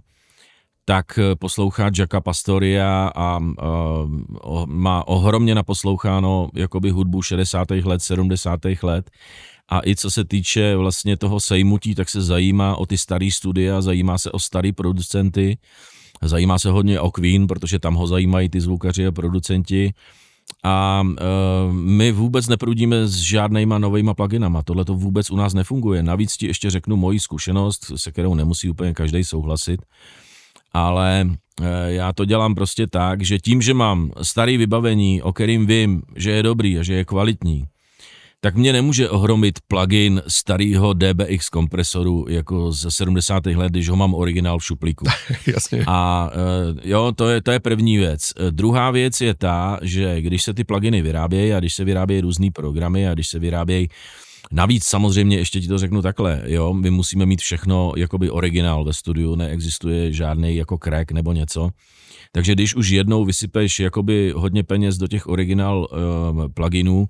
tak 0.86 1.20
eh, 1.20 1.36
poslouchá 1.36 1.90
Jacka 1.98 2.22
Pastoria 2.22 3.12
a 3.16 3.38
uh, 3.38 4.66
má 4.66 5.08
ohromně 5.08 5.56
naposloucháno 5.56 6.50
jakoby 6.56 6.90
hudbu 6.90 7.22
60. 7.22 7.68
let, 7.72 8.02
70. 8.02 8.60
let 8.84 9.10
a 9.70 9.82
i 9.86 9.96
co 9.96 10.12
se 10.12 10.26
týče 10.26 10.76
vlastně 10.76 11.18
toho 11.18 11.40
sejmutí, 11.40 11.96
tak 11.96 12.10
se 12.10 12.22
zajímá 12.22 12.76
o 12.76 12.86
ty 12.86 12.98
staré 12.98 13.30
studia, 13.32 13.82
zajímá 13.82 14.18
se 14.18 14.32
o 14.32 14.40
starý 14.40 14.72
producenty, 14.72 15.58
zajímá 16.22 16.60
se 16.60 16.70
hodně 16.70 17.00
o 17.00 17.12
Queen, 17.12 17.48
protože 17.48 17.80
tam 17.80 17.94
ho 17.94 18.08
zajímají 18.08 18.50
ty 18.50 18.62
zvukaři 18.62 19.08
a 19.08 19.12
producenti 19.12 19.94
a 20.64 21.02
uh, 21.06 21.74
my 21.74 22.12
vůbec 22.12 22.48
neprudíme 22.48 23.08
s 23.08 23.16
žádnýma 23.16 23.78
novejma 23.78 24.14
pluginama, 24.14 24.64
tohle 24.64 24.86
to 24.86 24.94
vůbec 24.94 25.32
u 25.32 25.36
nás 25.36 25.54
nefunguje. 25.54 26.04
Navíc 26.04 26.38
ti 26.38 26.48
ještě 26.48 26.70
řeknu 26.70 26.96
moji 26.96 27.20
zkušenost, 27.20 27.92
se 27.96 28.12
kterou 28.12 28.36
nemusí 28.36 28.70
úplně 28.70 28.94
každý 28.94 29.24
souhlasit, 29.24 29.82
ale 30.76 31.30
eh, 31.62 31.66
já 31.88 32.14
to 32.14 32.26
dělám 32.26 32.56
prostě 32.56 32.88
tak, 32.88 33.22
že 33.22 33.40
tím, 33.40 33.62
že 33.62 33.74
mám 33.74 34.12
starý 34.22 34.58
vybavení, 34.58 35.22
o 35.22 35.34
kterým 35.34 35.66
vím, 35.66 36.02
že 36.16 36.32
je 36.32 36.44
dobrý 36.44 36.80
a 36.80 36.84
že 36.84 36.94
je 36.94 37.06
kvalitní, 37.06 37.66
tak 38.42 38.56
mě 38.56 38.74
nemůže 38.74 39.10
ohromit 39.10 39.60
plugin 39.68 40.22
starého 40.28 40.94
DBX 40.94 41.50
kompresoru 41.50 42.26
jako 42.30 42.72
ze 42.72 42.92
70. 42.92 43.46
let, 43.46 43.72
když 43.72 43.90
ho 43.90 43.96
mám 43.96 44.14
originál 44.14 44.60
v 44.60 44.66
šuplíku. 44.66 45.06
Jasně. 45.48 45.84
A 45.88 46.30
eh, 46.32 46.90
jo, 46.90 47.12
to 47.16 47.30
je, 47.30 47.42
to 47.42 47.52
je 47.52 47.60
první 47.60 47.98
věc. 47.98 48.22
Eh, 48.38 48.52
druhá 48.52 48.92
věc 48.92 49.22
je 49.22 49.34
ta, 49.34 49.80
že 49.82 50.22
když 50.22 50.44
se 50.44 50.54
ty 50.54 50.64
pluginy 50.64 51.02
vyrábějí 51.02 51.54
a 51.54 51.60
když 51.60 51.74
se 51.74 51.84
vyrábějí 51.84 52.22
různé 52.22 52.48
programy 52.54 53.08
a 53.08 53.14
když 53.14 53.28
se 53.28 53.40
vyrábějí 53.40 53.88
Navíc 54.52 54.84
samozřejmě 54.84 55.38
ještě 55.38 55.62
ti 55.62 55.68
to 55.68 55.78
řeknu 55.78 56.02
takhle, 56.02 56.42
jo, 56.46 56.74
my 56.74 56.92
musíme 56.92 57.26
mít 57.26 57.42
všechno 57.42 57.92
jakoby 57.98 58.30
originál 58.30 58.84
ve 58.84 58.94
studiu, 58.94 59.36
neexistuje 59.36 60.14
žádný 60.14 60.56
jako 60.56 60.78
crack 60.84 61.12
nebo 61.12 61.34
něco. 61.34 61.70
Takže 62.32 62.54
když 62.54 62.76
už 62.76 62.90
jednou 62.90 63.26
vysypeš 63.26 63.80
jakoby 63.80 64.34
hodně 64.36 64.64
peněz 64.64 64.98
do 64.98 65.08
těch 65.08 65.28
originál 65.28 65.88
uh, 65.92 66.48
pluginů, 66.54 67.08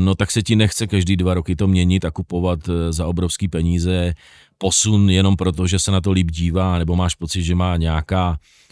no 0.00 0.14
tak 0.14 0.30
se 0.30 0.42
ti 0.42 0.56
nechce 0.56 0.86
každý 0.86 1.16
dva 1.16 1.34
roky 1.34 1.56
to 1.56 1.66
měnit 1.66 2.04
a 2.04 2.10
kupovat 2.10 2.68
uh, 2.68 2.74
za 2.90 3.06
obrovský 3.06 3.48
peníze 3.48 4.14
posun 4.58 5.10
jenom 5.10 5.36
proto, 5.36 5.66
že 5.66 5.78
se 5.78 5.90
na 5.90 6.00
to 6.00 6.12
líp 6.12 6.30
dívá, 6.30 6.78
nebo 6.78 6.96
máš 6.96 7.14
pocit, 7.14 7.42
že 7.42 7.54
má 7.54 7.76
nějaká 7.76 8.38
Eh, 8.38 8.65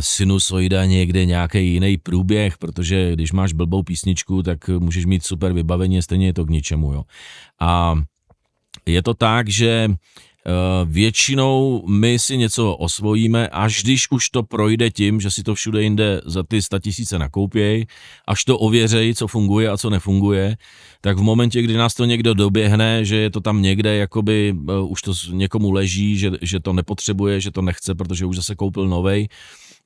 sinusoida 0.00 0.84
někde 0.84 1.24
nějaký 1.24 1.72
jiný 1.72 1.96
průběh, 1.96 2.58
protože 2.58 3.12
když 3.12 3.32
máš 3.32 3.52
blbou 3.52 3.82
písničku, 3.82 4.42
tak 4.42 4.68
můžeš 4.68 5.06
mít 5.06 5.24
super 5.24 5.52
vybavení, 5.52 6.02
stejně 6.02 6.26
je 6.26 6.32
to 6.32 6.44
k 6.44 6.50
ničemu. 6.50 6.92
Jo. 6.92 7.04
A 7.60 7.94
je 8.86 9.02
to 9.02 9.14
tak, 9.14 9.48
že 9.48 9.88
eh, 9.90 9.96
většinou 10.84 11.84
my 11.88 12.18
si 12.18 12.36
něco 12.36 12.76
osvojíme, 12.76 13.48
až 13.48 13.82
když 13.82 14.10
už 14.10 14.30
to 14.30 14.42
projde 14.42 14.90
tím, 14.90 15.20
že 15.20 15.30
si 15.30 15.42
to 15.42 15.54
všude 15.54 15.82
jinde 15.82 16.20
za 16.24 16.42
ty 16.42 16.58
tisíce 16.80 17.18
nakoupějí, 17.18 17.86
až 18.26 18.44
to 18.44 18.58
ověřejí, 18.58 19.14
co 19.14 19.26
funguje 19.26 19.70
a 19.70 19.76
co 19.76 19.90
nefunguje, 19.90 20.56
tak 21.00 21.18
v 21.18 21.22
momentě, 21.22 21.62
kdy 21.62 21.74
nás 21.74 21.94
to 21.94 22.04
někdo 22.04 22.34
doběhne, 22.34 23.04
že 23.04 23.16
je 23.16 23.30
to 23.30 23.40
tam 23.40 23.62
někde, 23.62 23.96
jakoby 23.96 24.54
uh, 24.68 24.90
už 24.92 25.02
to 25.02 25.12
někomu 25.30 25.70
leží, 25.70 26.18
že, 26.18 26.30
že 26.42 26.60
to 26.60 26.72
nepotřebuje, 26.72 27.40
že 27.40 27.50
to 27.50 27.62
nechce, 27.62 27.94
protože 27.94 28.26
už 28.26 28.36
zase 28.36 28.54
koupil 28.54 28.88
novej, 28.88 29.28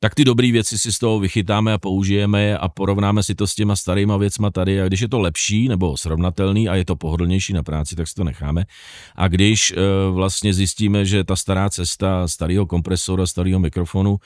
tak 0.02 0.14
ty 0.14 0.24
dobré 0.24 0.52
věci 0.52 0.78
si 0.78 0.92
z 0.92 0.98
toho 0.98 1.20
vychytáme 1.20 1.72
a 1.72 1.78
použijeme 1.78 2.42
je 2.42 2.58
a 2.58 2.68
porovnáme 2.68 3.22
si 3.22 3.34
to 3.34 3.46
s 3.46 3.54
těma 3.54 3.76
starýma 3.76 4.16
věcma 4.16 4.50
tady 4.50 4.82
a 4.82 4.86
když 4.86 5.00
je 5.00 5.08
to 5.08 5.18
lepší 5.18 5.68
nebo 5.68 5.96
srovnatelný 5.96 6.68
a 6.68 6.74
je 6.74 6.84
to 6.84 6.96
pohodlnější 6.96 7.52
na 7.52 7.62
práci, 7.62 7.96
tak 7.96 8.08
si 8.08 8.14
to 8.14 8.24
necháme. 8.24 8.64
A 9.16 9.28
když 9.28 9.70
e, 9.70 9.74
vlastně 10.10 10.54
zjistíme, 10.54 11.04
že 11.04 11.24
ta 11.24 11.36
stará 11.36 11.70
cesta 11.70 12.28
starého 12.28 12.66
kompresora, 12.66 13.26
starého 13.26 13.60
mikrofonu 13.60 14.16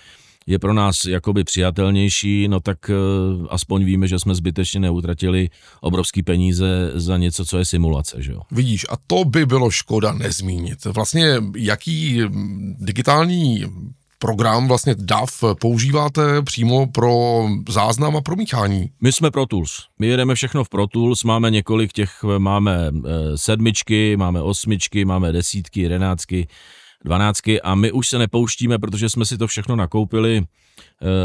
je 0.47 0.59
pro 0.59 0.73
nás 0.73 1.05
jakoby 1.05 1.45
přijatelnější, 1.45 2.49
no 2.49 2.61
tak 2.61 2.91
e, 2.91 2.95
aspoň 3.51 3.85
víme, 3.85 4.09
že 4.09 4.19
jsme 4.19 4.35
zbytečně 4.35 4.81
neutratili 4.81 5.51
obrovský 5.81 6.23
peníze 6.23 6.93
za 6.95 7.17
něco, 7.17 7.45
co 7.45 7.59
je 7.59 7.65
simulace, 7.65 8.23
že 8.23 8.33
jo. 8.33 8.41
Vidíš, 8.51 8.87
a 8.91 8.97
to 9.07 9.25
by 9.25 9.47
bylo 9.47 9.71
škoda 9.71 10.12
nezmínit. 10.12 10.85
Vlastně 10.85 11.35
jaký 11.57 12.21
digitální 12.79 13.65
program 14.18 14.68
vlastně 14.68 14.94
DAV 14.98 15.44
používáte 15.61 16.42
přímo 16.42 16.87
pro 16.87 17.44
záznam 17.68 18.16
a 18.16 18.20
promíchání? 18.20 18.90
My 19.00 19.12
jsme 19.12 19.31
Pro 19.31 19.46
Tools. 19.46 19.87
My 19.98 20.07
jedeme 20.07 20.35
všechno 20.35 20.64
v 20.64 20.68
Pro 20.68 20.87
Tools, 20.87 21.24
máme 21.24 21.50
několik 21.50 21.92
těch, 21.92 22.24
máme 22.38 22.90
eh, 22.90 23.38
sedmičky, 23.38 24.16
máme 24.16 24.42
osmičky, 24.42 25.05
máme 25.05 25.33
desítky, 25.33 25.81
jedenáctky, 25.81 26.48
dvanáctky 27.05 27.61
a 27.61 27.74
my 27.74 27.92
už 27.92 28.09
se 28.09 28.18
nepouštíme, 28.18 28.79
protože 28.79 29.09
jsme 29.11 29.24
si 29.24 29.38
to 29.38 29.46
všechno 29.46 29.76
nakoupili 29.76 30.42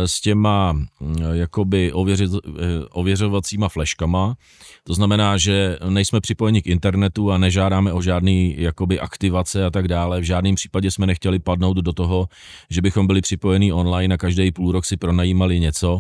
s 0.06 0.22
těma 0.22 0.74
mm, 0.74 0.88
jakoby 1.34 1.92
ověři, 1.94 2.26
eh, 2.26 2.60
ověřovacíma 2.92 3.70
fleškama. 3.70 4.36
To 4.84 4.94
znamená, 4.94 5.38
že 5.38 5.78
nejsme 5.90 6.22
připojeni 6.22 6.62
k 6.62 6.68
internetu 6.68 7.32
a 7.32 7.38
nežádáme 7.38 7.94
o 7.94 8.02
žádný 8.02 8.56
jakoby 8.58 9.00
aktivace 9.00 9.66
a 9.66 9.70
tak 9.70 9.88
dále. 9.88 10.22
V 10.22 10.24
žádném 10.24 10.56
případě 10.56 10.92
jsme 10.92 11.08
nechtěli 11.08 11.40
padnout 11.40 11.78
do 11.78 11.94
toho, 11.94 12.28
že 12.70 12.82
bychom 12.82 13.08
byli 13.08 13.22
připojení 13.22 13.74
online 13.74 14.16
a 14.16 14.18
každý 14.18 14.52
půl 14.52 14.72
rok 14.72 14.86
si 14.86 14.98
pronajímali 14.98 15.60
něco. 15.60 16.00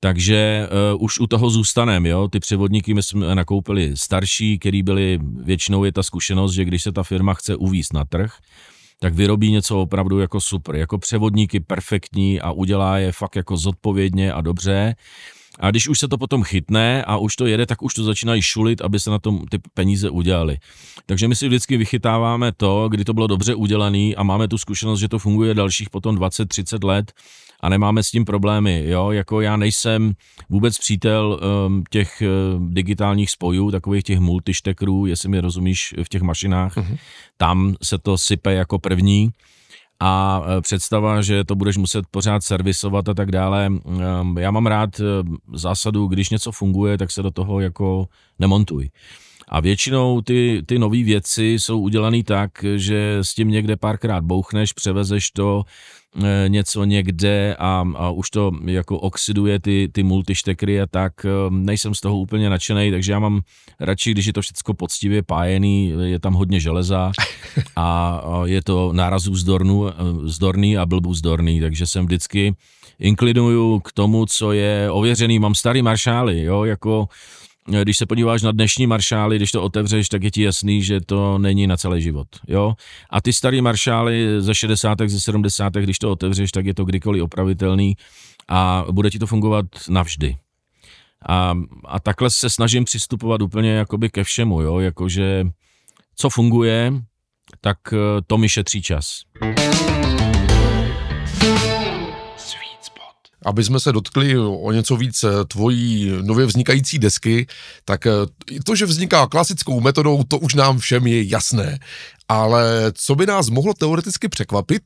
Takže 0.00 0.68
uh, 0.94 1.02
už 1.02 1.20
u 1.20 1.26
toho 1.26 1.50
zůstaneme, 1.50 2.08
jo. 2.08 2.28
Ty 2.28 2.40
převodníky 2.40 2.94
my 2.94 3.02
jsme 3.02 3.34
nakoupili 3.34 3.92
starší, 3.94 4.58
který 4.58 4.82
byli, 4.82 5.18
většinou 5.42 5.84
je 5.84 5.92
ta 5.92 6.02
zkušenost, 6.02 6.52
že 6.52 6.64
když 6.64 6.82
se 6.82 6.92
ta 6.92 7.02
firma 7.02 7.34
chce 7.34 7.56
uvíst 7.56 7.92
na 7.92 8.04
trh, 8.04 8.32
tak 9.00 9.14
vyrobí 9.14 9.52
něco 9.52 9.80
opravdu 9.80 10.18
jako 10.18 10.40
super, 10.40 10.76
jako 10.76 10.98
převodníky 10.98 11.60
perfektní 11.60 12.40
a 12.40 12.50
udělá 12.50 12.98
je 12.98 13.12
fakt 13.12 13.36
jako 13.36 13.56
zodpovědně 13.56 14.32
a 14.32 14.40
dobře. 14.40 14.94
A 15.60 15.70
když 15.70 15.88
už 15.88 15.98
se 15.98 16.08
to 16.08 16.18
potom 16.18 16.42
chytne 16.42 17.04
a 17.04 17.16
už 17.16 17.36
to 17.36 17.46
jede, 17.46 17.66
tak 17.66 17.82
už 17.82 17.94
to 17.94 18.04
začínají 18.04 18.42
šulit, 18.42 18.80
aby 18.80 19.00
se 19.00 19.10
na 19.10 19.18
tom 19.18 19.44
ty 19.50 19.58
peníze 19.74 20.10
udělali. 20.10 20.58
Takže 21.06 21.28
my 21.28 21.36
si 21.36 21.48
vždycky 21.48 21.76
vychytáváme 21.76 22.52
to, 22.52 22.88
kdy 22.88 23.04
to 23.04 23.14
bylo 23.14 23.26
dobře 23.26 23.54
udělané 23.54 24.14
a 24.16 24.22
máme 24.22 24.48
tu 24.48 24.58
zkušenost, 24.58 25.00
že 25.00 25.08
to 25.08 25.18
funguje 25.18 25.54
dalších 25.54 25.90
potom 25.90 26.16
20-30 26.16 26.86
let 26.86 27.12
a 27.60 27.68
nemáme 27.68 28.02
s 28.02 28.10
tím 28.10 28.24
problémy, 28.24 28.84
jo, 28.86 29.10
jako 29.10 29.40
já 29.40 29.56
nejsem 29.56 30.12
vůbec 30.48 30.78
přítel 30.78 31.40
um, 31.66 31.84
těch 31.90 32.22
uh, 32.22 32.68
digitálních 32.68 33.30
spojů, 33.30 33.70
takových 33.70 34.04
těch 34.04 34.18
multištekrů, 34.18 35.06
jestli 35.06 35.28
mi 35.28 35.40
rozumíš, 35.40 35.94
v 36.02 36.08
těch 36.08 36.22
mašinách, 36.22 36.76
uh-huh. 36.76 36.98
tam 37.36 37.74
se 37.82 37.98
to 37.98 38.18
sype 38.18 38.54
jako 38.54 38.78
první, 38.78 39.32
a 40.00 40.42
e, 40.58 40.60
představa, 40.60 41.22
že 41.22 41.44
to 41.44 41.54
budeš 41.54 41.76
muset 41.76 42.04
pořád 42.10 42.42
servisovat 42.42 43.08
a 43.08 43.14
tak 43.14 43.30
dále. 43.30 43.72
Já 44.38 44.50
mám 44.50 44.66
rád 44.66 45.00
e, 45.00 45.04
zásadu, 45.54 46.06
když 46.06 46.30
něco 46.30 46.52
funguje, 46.52 46.98
tak 46.98 47.10
se 47.10 47.22
do 47.22 47.30
toho 47.30 47.60
jako 47.60 48.08
nemontuj. 48.38 48.90
A 49.48 49.60
většinou 49.60 50.20
ty, 50.20 50.62
ty 50.66 50.78
nové 50.78 51.02
věci 51.02 51.44
jsou 51.44 51.80
udělané 51.80 52.22
tak, 52.24 52.50
že 52.76 53.18
s 53.22 53.34
tím 53.34 53.48
někde 53.48 53.76
párkrát 53.76 54.24
bouchneš, 54.24 54.72
převezeš 54.72 55.30
to, 55.30 55.64
něco 56.48 56.84
někde 56.84 57.56
a, 57.58 57.84
a 57.96 58.10
už 58.10 58.30
to 58.30 58.52
jako 58.64 58.98
oxiduje 58.98 59.60
ty, 59.60 59.88
ty 59.92 60.02
multištekry 60.02 60.80
a 60.80 60.86
tak 60.86 61.24
e, 61.24 61.28
nejsem 61.50 61.94
z 61.94 62.00
toho 62.00 62.18
úplně 62.18 62.50
nadšený, 62.50 62.90
takže 62.90 63.12
já 63.12 63.18
mám 63.18 63.40
radši, 63.80 64.10
když 64.10 64.26
je 64.26 64.32
to 64.32 64.42
všechno 64.42 64.74
poctivě 64.74 65.22
pájený, 65.22 65.94
je 66.02 66.18
tam 66.18 66.34
hodně 66.34 66.60
železa 66.60 67.12
a 67.76 68.20
je 68.44 68.62
to 68.62 68.92
nárazů 68.92 69.36
zdornu, 69.36 69.88
e, 69.88 69.92
zdorný 70.24 70.78
a 70.78 70.86
blbů 70.86 71.14
zdorný, 71.14 71.60
takže 71.60 71.86
jsem 71.86 72.06
vždycky 72.06 72.54
inklinuju 72.98 73.80
k 73.80 73.92
tomu, 73.92 74.26
co 74.26 74.52
je 74.52 74.90
ověřený. 74.90 75.38
Mám 75.38 75.54
starý 75.54 75.82
maršály, 75.82 76.42
jo, 76.42 76.64
jako 76.64 77.08
když 77.82 77.96
se 77.96 78.06
podíváš 78.06 78.42
na 78.42 78.52
dnešní 78.52 78.86
maršály, 78.86 79.36
když 79.36 79.50
to 79.50 79.62
otevřeš, 79.62 80.08
tak 80.08 80.22
je 80.22 80.30
ti 80.30 80.42
jasný, 80.42 80.82
že 80.82 81.00
to 81.00 81.38
není 81.38 81.66
na 81.66 81.76
celý 81.76 82.02
život. 82.02 82.28
Jo? 82.48 82.74
A 83.10 83.20
ty 83.20 83.32
starý 83.32 83.60
maršály 83.60 84.42
ze 84.42 84.54
60. 84.54 84.98
ze 85.06 85.20
70. 85.20 85.72
když 85.72 85.98
to 85.98 86.10
otevřeš, 86.10 86.52
tak 86.52 86.66
je 86.66 86.74
to 86.74 86.84
kdykoliv 86.84 87.22
opravitelný 87.22 87.96
a 88.48 88.84
bude 88.90 89.10
ti 89.10 89.18
to 89.18 89.26
fungovat 89.26 89.66
navždy. 89.88 90.36
A, 91.28 91.54
a 91.84 92.00
takhle 92.00 92.30
se 92.30 92.50
snažím 92.50 92.84
přistupovat 92.84 93.42
úplně 93.42 93.70
jakoby 93.70 94.10
ke 94.10 94.24
všemu, 94.24 94.62
jo? 94.62 94.80
jakože 94.80 95.44
co 96.16 96.30
funguje, 96.30 96.92
tak 97.60 97.78
eh, 97.92 97.96
to 98.26 98.38
mi 98.38 98.48
šetří 98.48 98.82
čas. 98.82 99.22
Aby 103.44 103.64
jsme 103.64 103.80
se 103.80 103.92
dotkli 103.92 104.38
o 104.38 104.72
něco 104.72 104.96
víc 104.96 105.24
eh, 105.24 105.44
tvojí 105.44 106.12
nově 106.22 106.46
vznikající 106.46 106.98
desky, 106.98 107.46
tak 107.84 108.06
eh, 108.06 108.10
to, 108.64 108.76
že 108.76 108.86
vzniká 108.86 109.26
klasickou 109.26 109.80
metodou, 109.80 110.22
to 110.28 110.38
už 110.38 110.54
nám 110.54 110.78
všem 110.78 111.06
je 111.06 111.28
jasné. 111.28 111.78
Ale 112.28 112.92
co 112.94 113.14
by 113.14 113.26
nás 113.26 113.48
mohlo 113.48 113.74
teoreticky 113.74 114.28
překvapit, 114.28 114.82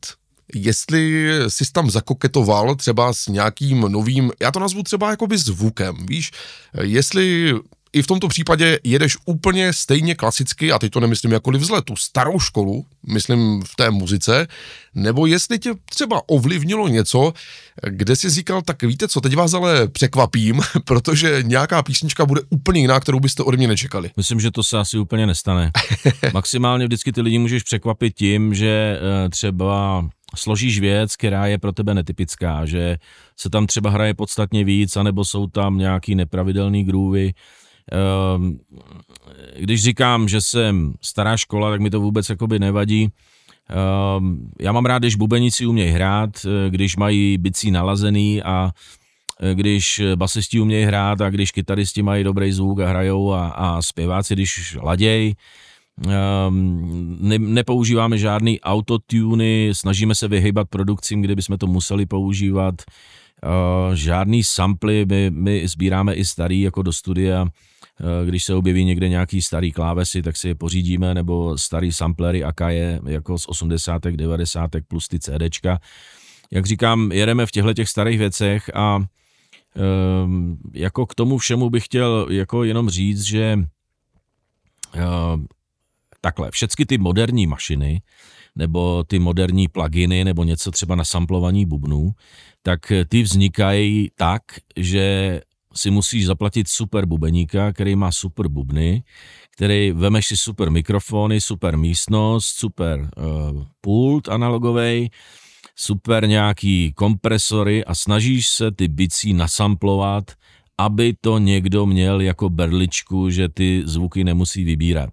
jestli 0.55 1.29
jsi 1.49 1.73
tam 1.73 1.91
zakoketoval 1.91 2.75
třeba 2.75 3.13
s 3.13 3.27
nějakým 3.27 3.81
novým, 3.81 4.31
já 4.41 4.51
to 4.51 4.61
nazvu 4.61 4.83
třeba 4.83 5.11
jakoby 5.11 5.39
zvukem, 5.39 5.97
víš, 6.07 6.31
jestli 6.83 7.55
i 7.93 8.03
v 8.03 8.07
tomto 8.07 8.29
případě 8.29 8.79
jedeš 8.85 9.17
úplně 9.25 9.73
stejně 9.73 10.15
klasicky, 10.15 10.73
a 10.73 10.79
teď 10.79 10.93
to 10.93 11.01
nemyslím 11.01 11.33
jakkoliv 11.33 11.63
vzle, 11.63 11.83
tu 11.83 11.97
starou 11.97 12.41
školu, 12.41 12.87
myslím 13.07 13.63
v 13.63 13.77
té 13.77 13.91
muzice, 13.91 14.47
nebo 14.95 15.27
jestli 15.27 15.59
tě 15.59 15.75
třeba 15.91 16.29
ovlivnilo 16.29 16.89
něco, 16.89 17.33
kde 17.89 18.17
jsi 18.17 18.31
říkal, 18.31 18.63
tak 18.63 18.83
víte 18.83 19.09
co, 19.09 19.21
teď 19.21 19.37
vás 19.37 19.55
ale 19.55 19.89
překvapím, 19.89 20.61
protože 20.85 21.43
nějaká 21.43 21.83
písnička 21.83 22.27
bude 22.27 22.41
úplně 22.51 22.81
jiná, 22.81 23.01
kterou 23.01 23.21
byste 23.21 23.43
ode 23.43 23.57
mě 23.57 23.69
nečekali. 23.69 24.11
Myslím, 24.17 24.41
že 24.41 24.51
to 24.51 24.63
se 24.63 24.79
asi 24.79 24.99
úplně 24.99 25.27
nestane. 25.27 25.71
Maximálně 26.33 26.87
vždycky 26.87 27.13
ty 27.13 27.21
lidi 27.21 27.39
můžeš 27.39 27.63
překvapit 27.63 28.15
tím, 28.17 28.55
že 28.55 28.99
eh, 28.99 29.29
třeba 29.29 30.05
složíš 30.37 30.81
věc, 30.81 31.17
která 31.17 31.47
je 31.47 31.59
pro 31.59 31.73
tebe 31.73 31.95
netypická, 31.95 32.67
že 32.67 32.97
se 33.37 33.51
tam 33.51 33.67
třeba 33.67 33.91
hraje 33.91 34.15
podstatně 34.15 34.65
víc, 34.65 34.97
anebo 34.97 35.25
jsou 35.25 35.47
tam 35.47 35.79
nějaký 35.79 36.15
nepravidelný 36.15 36.85
groovy, 36.85 37.35
když 39.59 39.83
říkám, 39.83 40.29
že 40.29 40.41
jsem 40.41 40.95
stará 41.01 41.37
škola, 41.37 41.71
tak 41.71 41.81
mi 41.81 41.91
to 41.91 42.01
vůbec 42.01 42.29
jakoby 42.29 42.59
nevadí. 42.59 43.09
Ehm, 43.71 44.51
já 44.61 44.73
mám 44.73 44.87
rád, 44.87 44.99
když 44.99 45.17
bubenici 45.17 45.67
umějí 45.67 45.91
hrát, 45.91 46.47
když 46.69 46.97
mají 46.97 47.39
bicí 47.39 47.71
nalazený 47.71 48.43
a 48.43 48.71
eh, 49.41 49.55
když 49.55 50.03
basisti 50.17 50.61
umějí 50.61 50.85
hrát 50.85 51.21
a 51.21 51.31
když 51.31 51.51
kytaristi 51.51 52.03
mají 52.03 52.25
dobrý 52.25 52.53
zvuk 52.53 52.81
a 52.81 52.89
hrajou 52.89 53.33
a, 53.33 53.49
a 53.49 53.83
zpěváci, 53.83 54.35
když 54.35 54.77
laděj. 54.83 55.35
Um, 56.49 57.17
ne, 57.21 57.39
nepoužíváme 57.39 58.19
žádný 58.19 58.61
autotuny, 58.61 59.71
snažíme 59.73 60.15
se 60.15 60.29
vyhybat 60.29 60.69
produkcím, 60.69 61.23
kde 61.23 61.37
bychom 61.37 61.59
to 61.59 61.67
museli 61.67 62.07
používat. 62.07 62.75
Žádný 63.95 64.45
samply, 64.45 65.07
my, 65.07 65.31
my 65.31 65.69
sbíráme 65.69 66.15
i 66.15 66.25
starý 66.25 66.61
jako 66.61 66.83
do 66.83 66.93
studia, 66.93 67.47
když 68.25 68.45
se 68.45 68.55
objeví 68.55 68.85
někde 68.85 69.09
nějaký 69.09 69.43
starý 69.43 69.73
klávesy, 69.73 70.23
tak 70.23 70.37
si 70.37 70.49
je 70.49 70.55
pořídíme, 70.55 71.15
nebo 71.15 71.59
starý 71.59 71.93
samplery 71.93 72.45
Akaje, 72.45 73.01
jako 73.07 73.39
z 73.39 73.47
80. 73.49 74.03
90. 74.03 74.71
plus 74.89 75.09
ty 75.09 75.19
CDčka. 75.19 75.79
Jak 76.51 76.67
říkám, 76.67 77.13
jedeme 77.13 77.47
v 77.47 77.51
těchto 77.51 77.75
těch 77.75 77.89
starých 77.89 78.19
věcech 78.19 78.71
a 78.75 78.97
um, 78.97 80.59
jako 80.75 81.07
k 81.07 81.15
tomu 81.15 81.39
všemu 81.39 81.71
bych 81.71 81.85
chtěl 81.85 82.27
jako 82.31 82.65
jenom 82.65 82.91
říct, 82.91 83.23
že 83.23 83.59
uh, 84.95 85.41
takhle, 86.21 86.51
všechny 86.51 86.87
ty 86.87 86.99
moderní 86.99 87.47
mašiny, 87.47 88.03
nebo 88.57 89.05
ty 89.05 89.19
moderní 89.19 89.69
pluginy, 89.69 90.25
nebo 90.25 90.45
něco 90.45 90.71
třeba 90.71 90.95
na 90.95 91.05
samplovaní 91.05 91.67
bubnů, 91.67 92.11
tak 92.63 92.93
ty 93.09 93.23
vznikají 93.23 94.11
tak, 94.17 94.43
že 94.77 95.41
si 95.75 95.91
musíš 95.91 96.27
zaplatit 96.27 96.69
super 96.69 97.07
bubeníka, 97.07 97.73
který 97.73 97.97
má 97.97 98.13
super 98.13 98.49
bubny, 98.49 99.03
který 99.51 99.93
vemeš 99.93 100.27
si 100.27 100.37
super 100.37 100.71
mikrofony, 100.71 101.41
super 101.41 101.77
místnost, 101.77 102.47
super 102.47 103.01
uh, 103.01 103.65
pult 103.81 104.29
analogový, 104.29 105.11
super 105.77 106.29
nějaký 106.29 106.93
kompresory 106.93 107.85
a 107.85 107.95
snažíš 107.95 108.49
se 108.49 108.71
ty 108.71 108.89
bicí 108.89 109.35
nasamplovat, 109.35 110.25
aby 110.79 111.15
to 111.21 111.39
někdo 111.39 111.87
měl 111.87 112.21
jako 112.21 112.51
berličku, 112.51 113.31
že 113.31 113.49
ty 113.49 113.83
zvuky 113.85 114.25
nemusí 114.25 114.65
vybírat. 114.65 115.11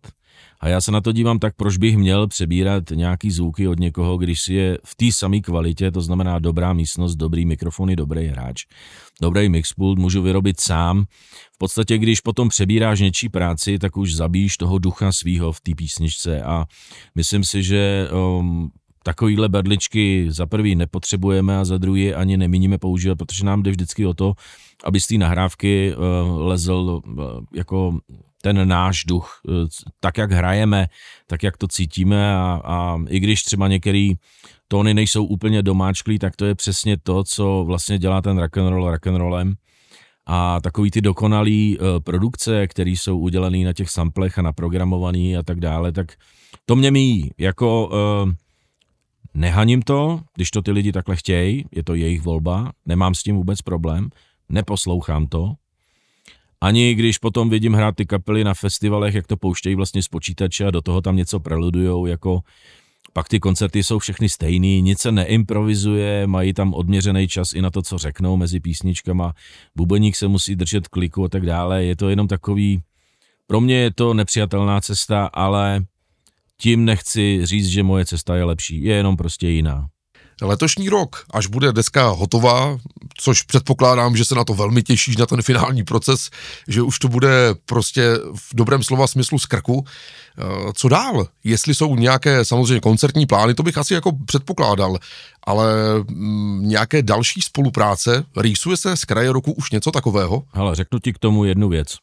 A 0.59 0.67
já 0.67 0.81
se 0.81 0.91
na 0.91 1.01
to 1.01 1.11
dívám 1.11 1.39
tak, 1.39 1.55
proč 1.55 1.77
bych 1.77 1.97
měl 1.97 2.27
přebírat 2.27 2.83
nějaký 2.93 3.31
zvuky 3.31 3.67
od 3.67 3.79
někoho, 3.79 4.17
když 4.17 4.41
si 4.41 4.53
je 4.53 4.77
v 4.85 4.95
té 4.95 5.11
samé 5.11 5.39
kvalitě, 5.39 5.91
to 5.91 6.01
znamená 6.01 6.39
dobrá 6.39 6.73
místnost, 6.73 7.15
dobrý 7.15 7.45
mikrofony, 7.45 7.95
dobrý 7.95 8.27
hráč, 8.27 8.65
dobrý 9.21 9.49
mixpult, 9.49 9.99
můžu 9.99 10.21
vyrobit 10.21 10.59
sám. 10.59 11.05
V 11.55 11.57
podstatě, 11.57 11.97
když 11.97 12.21
potom 12.21 12.49
přebíráš 12.49 12.99
něčí 12.99 13.29
práci, 13.29 13.79
tak 13.79 13.97
už 13.97 14.15
zabíjíš 14.15 14.57
toho 14.57 14.77
ducha 14.77 15.11
svýho 15.11 15.51
v 15.51 15.61
té 15.61 15.71
písničce 15.75 16.41
a 16.41 16.65
myslím 17.15 17.43
si, 17.43 17.63
že 17.63 18.09
um, 18.11 18.71
takovýhle 19.03 19.49
berličky 19.49 20.25
za 20.29 20.45
prvý 20.45 20.75
nepotřebujeme 20.75 21.57
a 21.57 21.65
za 21.65 21.77
druhý 21.77 22.13
ani 22.13 22.37
nemíníme 22.37 22.77
používat, 22.77 23.15
protože 23.15 23.45
nám 23.45 23.63
jde 23.63 23.71
vždycky 23.71 24.05
o 24.05 24.13
to, 24.13 24.33
aby 24.83 24.99
z 24.99 25.07
té 25.07 25.17
nahrávky 25.17 25.95
uh, 25.95 26.47
lezl 26.47 27.01
uh, 27.07 27.23
jako 27.53 27.99
ten 28.41 28.67
náš 28.67 29.03
duch, 29.03 29.41
eh, 29.49 29.51
tak 29.99 30.17
jak 30.17 30.31
hrajeme, 30.31 30.87
tak 31.27 31.43
jak 31.43 31.57
to 31.57 31.67
cítíme 31.67 32.35
a, 32.35 32.61
a 32.63 32.97
i 33.07 33.19
když 33.19 33.43
třeba 33.43 33.67
některý 33.67 34.13
tóny 34.71 34.93
nejsou 34.93 35.25
úplně 35.25 35.61
domáčklí, 35.61 36.19
tak 36.19 36.35
to 36.35 36.45
je 36.45 36.55
přesně 36.55 36.97
to, 36.97 37.23
co 37.23 37.63
vlastně 37.67 37.97
dělá 37.97 38.21
ten 38.21 38.37
rock'n'roll 38.37 38.91
rock'n'rollem. 38.91 39.53
A 40.25 40.61
takový 40.61 40.91
ty 40.91 41.01
dokonalý 41.01 41.77
uh, 41.77 41.85
produkce, 41.99 42.67
které 42.67 42.89
jsou 42.89 43.19
udělané 43.19 43.57
na 43.57 43.73
těch 43.73 43.89
samplech 43.89 44.39
a 44.39 44.41
naprogramovaný 44.41 45.37
a 45.37 45.43
tak 45.43 45.59
dále, 45.59 45.91
tak 45.91 46.13
to 46.65 46.75
mě 46.75 46.91
míjí. 46.91 47.31
Jako 47.37 47.87
uh, 47.87 48.31
nehaním 49.33 49.81
to, 49.81 50.21
když 50.35 50.51
to 50.51 50.61
ty 50.61 50.71
lidi 50.71 50.91
takhle 50.91 51.15
chtějí, 51.15 51.65
je 51.71 51.83
to 51.83 51.95
jejich 51.95 52.21
volba, 52.21 52.71
nemám 52.85 53.15
s 53.15 53.23
tím 53.23 53.35
vůbec 53.35 53.61
problém, 53.61 54.09
neposlouchám 54.49 55.27
to, 55.27 55.53
ani 56.61 56.95
když 56.95 57.17
potom 57.17 57.49
vidím 57.49 57.73
hrát 57.73 57.95
ty 57.95 58.05
kapely 58.05 58.43
na 58.43 58.53
festivalech, 58.53 59.15
jak 59.15 59.27
to 59.27 59.37
pouštějí 59.37 59.75
vlastně 59.75 60.03
z 60.03 60.07
počítače 60.07 60.65
a 60.65 60.71
do 60.71 60.81
toho 60.81 61.01
tam 61.01 61.15
něco 61.15 61.39
preludujou, 61.39 62.05
jako 62.05 62.39
pak 63.13 63.27
ty 63.27 63.39
koncerty 63.39 63.83
jsou 63.83 63.99
všechny 63.99 64.29
stejný, 64.29 64.81
nic 64.81 64.99
se 64.99 65.11
neimprovizuje, 65.11 66.27
mají 66.27 66.53
tam 66.53 66.73
odměřený 66.73 67.27
čas 67.27 67.53
i 67.53 67.61
na 67.61 67.69
to, 67.69 67.81
co 67.81 67.97
řeknou 67.97 68.37
mezi 68.37 68.59
písničkama, 68.59 69.33
bubeník 69.75 70.15
se 70.15 70.27
musí 70.27 70.55
držet 70.55 70.87
kliku 70.87 71.23
a 71.23 71.29
tak 71.29 71.45
dále, 71.45 71.83
je 71.83 71.95
to 71.95 72.09
jenom 72.09 72.27
takový, 72.27 72.81
pro 73.47 73.61
mě 73.61 73.75
je 73.75 73.93
to 73.93 74.13
nepřijatelná 74.13 74.81
cesta, 74.81 75.25
ale 75.25 75.85
tím 76.57 76.85
nechci 76.85 77.39
říct, 77.43 77.67
že 77.67 77.83
moje 77.83 78.05
cesta 78.05 78.35
je 78.35 78.43
lepší, 78.43 78.83
je 78.83 78.95
jenom 78.95 79.17
prostě 79.17 79.47
jiná. 79.47 79.87
Letošní 80.41 80.89
rok, 80.89 81.25
až 81.31 81.47
bude 81.47 81.73
deska 81.73 82.07
hotová, 82.07 82.77
což 83.17 83.43
předpokládám, 83.43 84.17
že 84.17 84.25
se 84.25 84.35
na 84.35 84.43
to 84.43 84.53
velmi 84.53 84.83
těšíš, 84.83 85.17
na 85.17 85.25
ten 85.25 85.41
finální 85.41 85.83
proces, 85.83 86.29
že 86.67 86.81
už 86.81 86.99
to 86.99 87.07
bude 87.07 87.55
prostě 87.65 88.13
v 88.33 88.55
dobrém 88.55 88.83
slova 88.83 89.07
smyslu 89.07 89.39
z 89.39 89.45
krku. 89.45 89.85
Eh, 90.37 90.43
co 90.73 90.89
dál? 90.89 91.27
Jestli 91.43 91.75
jsou 91.75 91.95
nějaké 91.95 92.45
samozřejmě 92.45 92.79
koncertní 92.79 93.25
plány, 93.25 93.53
to 93.53 93.63
bych 93.63 93.77
asi 93.77 93.93
jako 93.93 94.11
předpokládal, 94.25 94.97
ale 95.43 95.73
mm, 96.07 96.67
nějaké 96.67 97.01
další 97.03 97.41
spolupráce, 97.41 98.25
rýsuje 98.37 98.77
se 98.77 98.97
z 98.97 99.05
kraje 99.05 99.31
roku 99.31 99.51
už 99.51 99.71
něco 99.71 99.91
takového? 99.91 100.43
Ale 100.53 100.75
řeknu 100.75 100.99
ti 100.99 101.13
k 101.13 101.19
tomu 101.19 101.45
jednu 101.45 101.69
věc. 101.69 101.95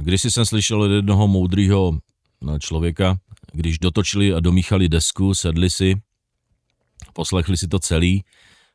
Když 0.00 0.22
jsem 0.22 0.44
slyšel 0.46 0.82
od 0.82 0.90
jednoho 0.90 1.28
moudrého 1.28 1.98
no, 2.42 2.58
člověka, 2.58 3.16
když 3.52 3.78
dotočili 3.78 4.34
a 4.34 4.40
domíchali 4.40 4.88
desku, 4.88 5.34
sedli 5.34 5.70
si 5.70 5.96
poslechli 7.12 7.56
si 7.56 7.68
to 7.68 7.78
celý, 7.78 8.24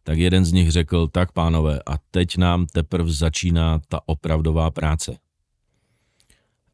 tak 0.04 0.18
jeden 0.18 0.46
z 0.46 0.52
nich 0.52 0.72
řekl, 0.72 1.08
tak 1.08 1.32
pánové, 1.32 1.80
a 1.86 1.98
teď 2.12 2.38
nám 2.38 2.65
teprve 2.65 3.12
začíná 3.12 3.80
ta 3.88 4.00
opravdová 4.06 4.72
práce. 4.72 5.18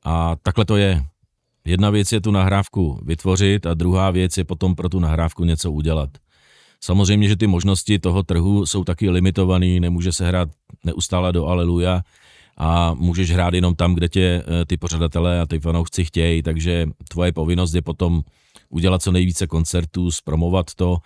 A 0.04 0.36
takhle 0.44 0.66
to 0.66 0.78
je. 0.78 1.04
Jedna 1.66 1.90
věc 1.90 2.12
je 2.12 2.22
tu 2.22 2.32
nahrávku 2.32 3.00
vytvořit 3.04 3.66
a 3.66 3.74
druhá 3.74 4.12
věc 4.12 4.38
je 4.38 4.44
potom 4.44 4.76
pro 4.76 4.90
tu 4.90 5.00
nahrávku 5.00 5.44
něco 5.44 5.72
udělat. 5.72 6.10
Samozřejmě, 6.82 7.28
že 7.28 7.36
ty 7.36 7.48
možnosti 7.48 8.00
toho 8.00 8.24
trhu 8.24 8.66
jsou 8.66 8.84
taky 8.84 9.10
limitovaný, 9.10 9.80
nemůže 9.80 10.12
se 10.12 10.28
hrát 10.28 10.50
neustále 10.84 11.34
do 11.34 11.46
aleluja 11.46 12.02
a 12.58 12.94
můžeš 12.94 13.32
hrát 13.32 13.54
jenom 13.54 13.76
tam, 13.76 13.94
kde 13.94 14.10
tě 14.10 14.44
eh, 14.48 14.66
ty 14.66 14.78
pořadatelé 14.78 15.42
a 15.42 15.46
ty 15.46 15.60
fanoušci 15.60 16.06
chtějí, 16.06 16.44
takže 16.44 16.88
tvoje 17.10 17.32
povinnost 17.32 17.74
je 17.74 17.82
potom 17.82 18.22
udělat 18.70 19.02
co 19.02 19.12
nejvíce 19.12 19.48
koncertů, 19.48 20.12
zpromovat 20.12 20.74
to. 20.76 20.98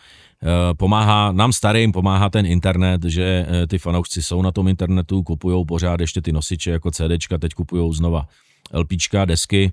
Eh, 0.44 0.74
pomáhá 0.74 1.32
nám 1.32 1.54
starým, 1.54 1.92
pomáhá 1.92 2.30
ten 2.30 2.46
internet, 2.46 3.04
že 3.04 3.46
eh, 3.50 3.68
ty 3.68 3.78
fanoušci 3.78 4.24
jsou 4.24 4.42
na 4.42 4.52
tom 4.52 4.68
internetu, 4.68 5.24
kupují 5.24 5.66
pořád 5.66 6.00
ještě 6.00 6.22
ty 6.22 6.32
nosiče 6.32 6.72
jako 6.72 6.92
CDčka, 6.92 7.38
teď 7.38 7.54
kupují 7.54 7.94
znova 7.94 8.28
LPčka, 8.74 9.26
desky. 9.26 9.72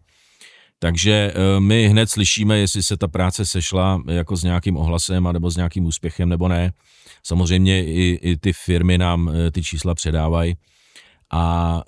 Takže 0.79 1.33
eh, 1.35 1.61
my 1.61 1.89
hned 1.89 2.11
slyšíme, 2.11 2.59
jestli 2.59 2.83
se 2.83 2.97
ta 2.97 3.09
práce 3.09 3.45
sešla 3.45 4.03
jako 4.07 4.37
s 4.37 4.43
nějakým 4.43 4.77
ohlasem 4.77 5.29
nebo 5.33 5.51
s 5.51 5.57
nějakým 5.57 5.87
úspěchem 5.87 6.29
nebo 6.29 6.49
ne. 6.49 6.73
Samozřejmě 7.23 7.85
i, 7.85 8.19
i 8.23 8.37
ty 8.37 8.53
firmy 8.53 8.99
nám 8.99 9.31
ty 9.53 9.63
čísla 9.63 9.95
předávají. 9.95 10.57
A 11.31 11.83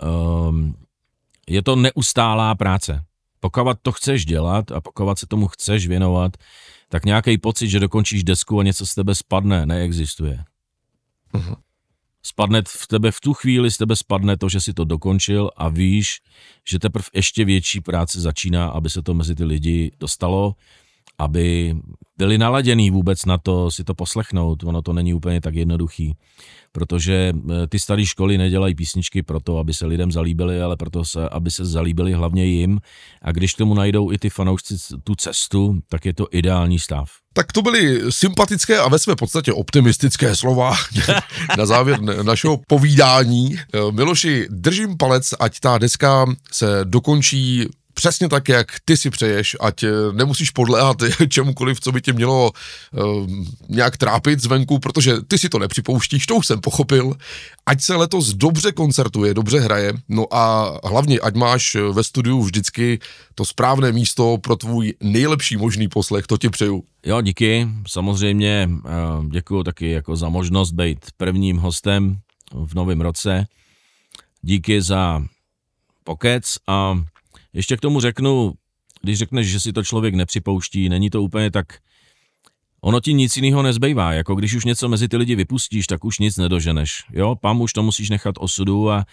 um, 0.48 0.74
je 1.48 1.62
to 1.62 1.76
neustálá 1.76 2.54
práce. 2.54 3.02
Pokud 3.40 3.78
to 3.82 3.92
chceš 3.92 4.24
dělat 4.26 4.72
a 4.72 4.80
pokud 4.80 5.18
se 5.18 5.26
tomu 5.26 5.48
chceš 5.48 5.86
věnovat, 5.86 6.36
tak 6.88 7.05
nějaký 7.05 7.38
pocit, 7.38 7.68
že 7.68 7.81
dokončíš 7.81 8.24
desku 8.24 8.61
a 8.61 8.62
něco 8.62 8.87
z 8.87 8.94
tebe 8.94 9.14
spadne, 9.14 9.66
neexistuje. 9.66 10.44
Uh-huh. 11.35 11.57
Spadne 12.22 12.62
v 12.68 12.87
tebe, 12.87 13.12
v 13.12 13.20
tu 13.20 13.35
chvíli 13.35 13.70
z 13.70 13.77
tebe 13.77 13.96
spadne 13.96 14.37
to, 14.37 14.48
že 14.48 14.61
si 14.61 14.72
to 14.74 14.85
dokončil 14.85 15.51
a 15.57 15.68
víš, 15.68 16.20
že 16.68 16.79
teprve 16.79 17.05
ještě 17.14 17.44
větší 17.44 17.81
práce 17.81 18.20
začíná, 18.20 18.68
aby 18.68 18.90
se 18.90 19.03
to 19.03 19.14
mezi 19.14 19.35
ty 19.35 19.44
lidi 19.44 19.92
dostalo, 19.98 20.55
aby 21.18 21.76
byli 22.18 22.38
naladěný 22.38 22.90
vůbec 22.90 23.24
na 23.24 23.38
to 23.38 23.70
si 23.70 23.85
to 23.85 23.94
poslechnout. 23.94 24.64
Ono 24.64 24.83
to 24.83 24.92
není 24.92 25.14
úplně 25.14 25.40
tak 25.40 25.54
jednoduchý 25.54 26.14
protože 26.72 27.33
eh, 27.35 27.66
ty 27.66 27.78
staré 27.78 28.07
školy 28.07 28.38
nedělají 28.38 28.74
písničky 28.74 29.22
proto, 29.22 29.59
aby 29.59 29.74
se 29.74 29.87
lidem 29.87 30.12
zalíbily, 30.12 30.62
ale 30.62 30.76
proto, 30.76 31.04
se, 31.04 31.28
aby 31.28 31.50
se 31.50 31.64
zalíbily 31.64 32.12
hlavně 32.12 32.44
jim. 32.44 32.81
A 33.22 33.33
když 33.33 33.54
tomu 33.54 33.74
najdou 33.74 34.12
i 34.12 34.18
ty 34.18 34.31
fanoušci 34.31 34.74
tu 35.04 35.14
cestu, 35.14 35.81
tak 35.88 36.07
je 36.07 36.14
to 36.14 36.26
ideální 36.31 36.78
stav. 36.78 37.11
Tak 37.33 37.52
to 37.52 37.62
byly 37.62 38.12
sympatické 38.12 38.78
a 38.78 38.88
ve 38.88 38.98
své 38.98 39.16
podstatě 39.16 39.52
optimistické 39.52 40.37
slova 40.37 40.76
na 41.59 41.66
závěr 41.66 42.00
našeho 42.22 42.61
povídání. 42.68 43.57
Eh, 43.57 43.92
Miloši, 43.92 44.46
držím 44.50 44.96
palec, 44.96 45.35
ať 45.40 45.61
ta 45.61 45.78
deska 45.78 46.26
se 46.52 46.81
dokončí 46.85 47.66
přesně 47.98 48.28
tak, 48.28 48.48
jak 48.48 48.66
ty 48.84 48.96
si 48.96 49.11
přeješ, 49.11 49.56
ať 49.61 49.82
eh, 49.82 49.90
nemusíš 50.12 50.50
podléhat 50.50 50.96
čemukoliv, 51.28 51.80
co 51.80 51.92
by 51.92 52.00
tě 52.00 52.12
mělo 52.12 52.50
uh, 52.50 53.26
nějak 53.68 53.96
trápit 53.96 54.40
zvenku, 54.40 54.78
protože 54.78 55.16
ty 55.28 55.38
si 55.38 55.48
to 55.48 55.58
nepřipouštíš, 55.58 56.26
to 56.26 56.37
už 56.37 56.46
jsem 56.46 56.61
pochopil. 56.61 57.14
Ať 57.66 57.80
se 57.80 57.94
letos 57.94 58.34
dobře 58.34 58.72
koncertuje, 58.72 59.34
dobře 59.34 59.61
hraje, 59.61 59.92
no 60.08 60.26
a 60.30 60.72
hlavně, 60.88 61.20
ať 61.20 61.34
máš 61.34 61.76
ve 61.92 62.04
studiu 62.04 62.42
vždycky 62.42 62.98
to 63.34 63.44
správné 63.44 63.92
místo 63.92 64.38
pro 64.38 64.56
tvůj 64.56 64.94
nejlepší 65.02 65.56
možný 65.56 65.88
poslech, 65.88 66.26
to 66.26 66.38
ti 66.38 66.48
přeju. 66.48 66.84
Jo, 67.06 67.20
díky, 67.22 67.68
samozřejmě 67.87 68.70
eh, 68.70 68.90
děkuji 69.30 69.62
taky 69.62 69.90
jako 69.90 70.16
za 70.16 70.28
možnost 70.28 70.72
být 70.72 70.98
prvním 71.16 71.56
hostem 71.56 72.18
v 72.54 72.74
novém 72.74 73.00
roce. 73.00 73.46
Díky 74.42 74.82
za 74.82 75.22
pokec 76.04 76.44
a 76.66 76.98
ještě 77.52 77.76
k 77.76 77.80
tomu 77.80 78.00
řeknu, 78.00 78.52
když 79.02 79.18
řekneš, 79.18 79.46
že 79.46 79.61
si 79.61 79.72
to 79.72 79.84
člověk 79.84 80.14
nepřipouští, 80.14 80.88
není 80.88 81.11
to 81.11 81.22
úplně 81.22 81.50
tak, 81.50 81.66
ono 82.80 83.00
ti 83.00 83.14
nic 83.14 83.37
jiného 83.37 83.62
nezbývá, 83.62 84.12
jako 84.12 84.34
když 84.34 84.54
už 84.54 84.64
něco 84.64 84.88
mezi 84.88 85.08
ty 85.08 85.16
lidi 85.16 85.34
vypustíš, 85.34 85.87
tak 85.87 86.04
už 86.04 86.18
nic 86.18 86.37
nedoženeš, 86.37 87.04
jo, 87.12 87.37
pam 87.37 87.61
už 87.61 87.72
to 87.72 87.82
musíš 87.82 88.11
nechat 88.11 88.34
osudu 88.38 88.90
a 88.90 89.04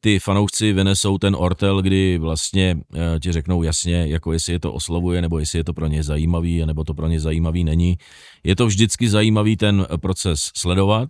ty 0.00 0.18
fanoušci 0.18 0.72
vynesou 0.72 1.18
ten 1.18 1.36
ortel, 1.38 1.82
kdy 1.82 2.18
vlastně 2.18 2.76
e, 2.94 3.20
ti 3.20 3.32
řeknou 3.32 3.62
jasně, 3.62 4.06
jako 4.06 4.32
jestli 4.32 4.52
je 4.52 4.60
to 4.60 4.72
oslovuje, 4.72 5.22
nebo 5.22 5.38
jestli 5.38 5.58
je 5.58 5.64
to 5.64 5.74
pro 5.74 5.86
ně 5.86 6.02
zajímavý, 6.02 6.66
nebo 6.66 6.84
to 6.84 6.94
pro 6.94 7.08
ně 7.08 7.20
zajímavý 7.20 7.64
není. 7.64 7.98
Je 8.44 8.56
to 8.56 8.66
vždycky 8.66 9.08
zajímavý 9.08 9.56
ten 9.56 9.86
proces 10.00 10.50
sledovat, 10.56 11.08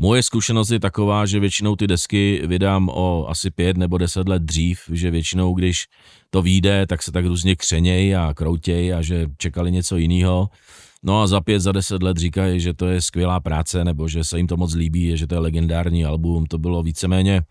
Moje 0.00 0.22
zkušenost 0.22 0.70
je 0.70 0.80
taková, 0.80 1.26
že 1.26 1.40
většinou 1.40 1.76
ty 1.76 1.86
desky 1.86 2.42
vydám 2.46 2.88
o 2.88 3.26
asi 3.28 3.50
pět 3.50 3.76
nebo 3.76 3.98
deset 3.98 4.28
let 4.28 4.42
dřív, 4.42 4.80
že 4.92 5.10
většinou, 5.10 5.54
když 5.54 5.86
to 6.30 6.42
vyjde, 6.42 6.86
tak 6.86 7.02
se 7.02 7.12
tak 7.12 7.26
různě 7.26 7.56
křeněj 7.56 8.16
a 8.16 8.34
kroutěj 8.34 8.94
a 8.94 9.02
že 9.02 9.26
čekali 9.38 9.72
něco 9.72 9.96
jiného. 9.96 10.48
No 11.02 11.22
a 11.22 11.26
za 11.26 11.40
pět, 11.40 11.60
za 11.60 11.72
deset 11.72 12.02
let 12.02 12.16
říkají, 12.16 12.60
že 12.60 12.74
to 12.74 12.86
je 12.86 13.02
skvělá 13.02 13.40
práce, 13.40 13.84
nebo 13.84 14.08
že 14.08 14.24
se 14.24 14.36
jim 14.36 14.46
to 14.46 14.56
moc 14.56 14.74
líbí, 14.74 15.16
že 15.16 15.26
to 15.26 15.34
je 15.34 15.38
legendární 15.38 16.04
album. 16.04 16.46
To 16.46 16.58
bylo 16.58 16.82
víceméně 16.82 17.42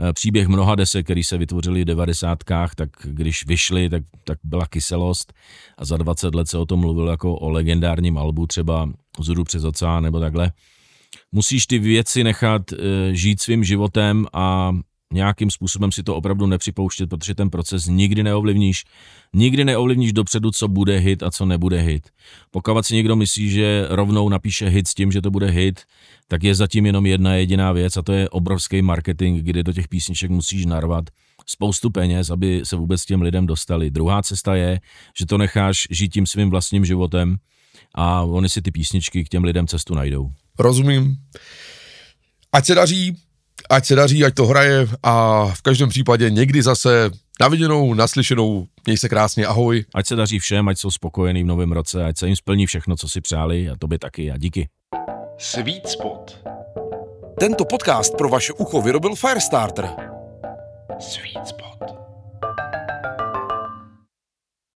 eh, 0.00 0.12
příběh 0.12 0.48
mnoha 0.48 0.74
desek, 0.74 1.06
který 1.06 1.24
se 1.24 1.38
vytvořili 1.38 1.82
v 1.82 1.84
devadesátkách, 1.84 2.74
tak 2.74 2.88
když 3.04 3.46
vyšly, 3.46 3.88
tak, 3.88 4.02
tak 4.24 4.38
byla 4.44 4.66
kyselost 4.66 5.32
a 5.78 5.84
za 5.84 5.96
20 5.96 6.34
let 6.34 6.48
se 6.48 6.58
o 6.58 6.66
tom 6.66 6.80
mluvilo 6.80 7.10
jako 7.10 7.34
o 7.34 7.50
legendárním 7.50 8.18
albu, 8.18 8.46
třeba 8.46 8.88
Zudu 9.20 9.44
přes 9.44 9.64
oceán 9.64 10.02
nebo 10.02 10.20
takhle 10.20 10.52
musíš 11.32 11.66
ty 11.66 11.78
věci 11.78 12.24
nechat 12.24 12.72
e, 12.72 12.76
žít 13.14 13.40
svým 13.40 13.64
životem 13.64 14.26
a 14.32 14.72
nějakým 15.12 15.50
způsobem 15.50 15.92
si 15.92 16.02
to 16.02 16.16
opravdu 16.16 16.46
nepřipouštět, 16.46 17.10
protože 17.10 17.34
ten 17.34 17.50
proces 17.50 17.86
nikdy 17.86 18.22
neovlivníš. 18.22 18.84
Nikdy 19.34 19.64
neovlivníš 19.64 20.12
dopředu, 20.12 20.50
co 20.50 20.68
bude 20.68 20.98
hit 20.98 21.22
a 21.22 21.30
co 21.30 21.46
nebude 21.46 21.80
hit. 21.80 22.08
Pokud 22.50 22.86
si 22.86 22.94
někdo 22.94 23.16
myslí, 23.16 23.50
že 23.50 23.86
rovnou 23.88 24.28
napíše 24.28 24.68
hit 24.68 24.88
s 24.88 24.94
tím, 24.94 25.12
že 25.12 25.22
to 25.22 25.30
bude 25.30 25.50
hit, 25.50 25.80
tak 26.28 26.42
je 26.42 26.54
zatím 26.54 26.86
jenom 26.86 27.06
jedna 27.06 27.34
jediná 27.34 27.72
věc 27.72 27.96
a 27.96 28.02
to 28.02 28.12
je 28.12 28.28
obrovský 28.28 28.82
marketing, 28.82 29.40
kde 29.42 29.62
do 29.62 29.72
těch 29.72 29.88
písniček 29.88 30.30
musíš 30.30 30.66
narvat 30.66 31.04
spoustu 31.46 31.90
peněz, 31.90 32.30
aby 32.30 32.60
se 32.64 32.76
vůbec 32.76 33.04
těm 33.04 33.22
lidem 33.22 33.46
dostali. 33.46 33.90
Druhá 33.90 34.22
cesta 34.22 34.54
je, 34.54 34.80
že 35.18 35.26
to 35.26 35.38
necháš 35.38 35.86
žít 35.90 36.12
tím 36.12 36.26
svým 36.26 36.50
vlastním 36.50 36.84
životem 36.84 37.36
a 37.94 38.22
oni 38.22 38.48
si 38.48 38.62
ty 38.62 38.70
písničky 38.70 39.24
k 39.24 39.28
těm 39.28 39.44
lidem 39.44 39.66
cestu 39.66 39.94
najdou. 39.94 40.30
Rozumím. 40.60 41.16
Ať 42.52 42.66
se 42.66 42.74
daří, 42.74 43.16
ať 43.70 43.86
se 43.86 43.94
daří, 43.94 44.24
ať 44.24 44.34
to 44.34 44.46
hraje 44.46 44.88
a 45.02 45.44
v 45.46 45.62
každém 45.62 45.88
případě 45.88 46.30
někdy 46.30 46.62
zase 46.62 47.10
naviděnou, 47.40 47.94
naslyšenou, 47.94 48.66
měj 48.86 48.98
se 48.98 49.08
krásně, 49.08 49.46
ahoj. 49.46 49.84
Ať 49.94 50.06
se 50.06 50.16
daří 50.16 50.38
všem, 50.38 50.68
ať 50.68 50.78
jsou 50.78 50.90
spokojení 50.90 51.42
v 51.42 51.46
novém 51.46 51.72
roce, 51.72 52.04
ať 52.04 52.18
se 52.18 52.26
jim 52.26 52.36
splní 52.36 52.66
všechno, 52.66 52.96
co 52.96 53.08
si 53.08 53.20
přáli 53.20 53.68
a 53.70 53.76
tobě 53.76 53.98
taky 53.98 54.30
a 54.30 54.36
díky. 54.38 54.68
Sweet 55.38 55.88
Spot. 55.88 56.38
Tento 57.40 57.64
podcast 57.64 58.16
pro 58.16 58.28
vaše 58.28 58.52
ucho 58.52 58.82
vyrobil 58.82 59.14
Firestarter. 59.14 59.88
Sweet 60.98 61.48
Spot. 61.48 61.99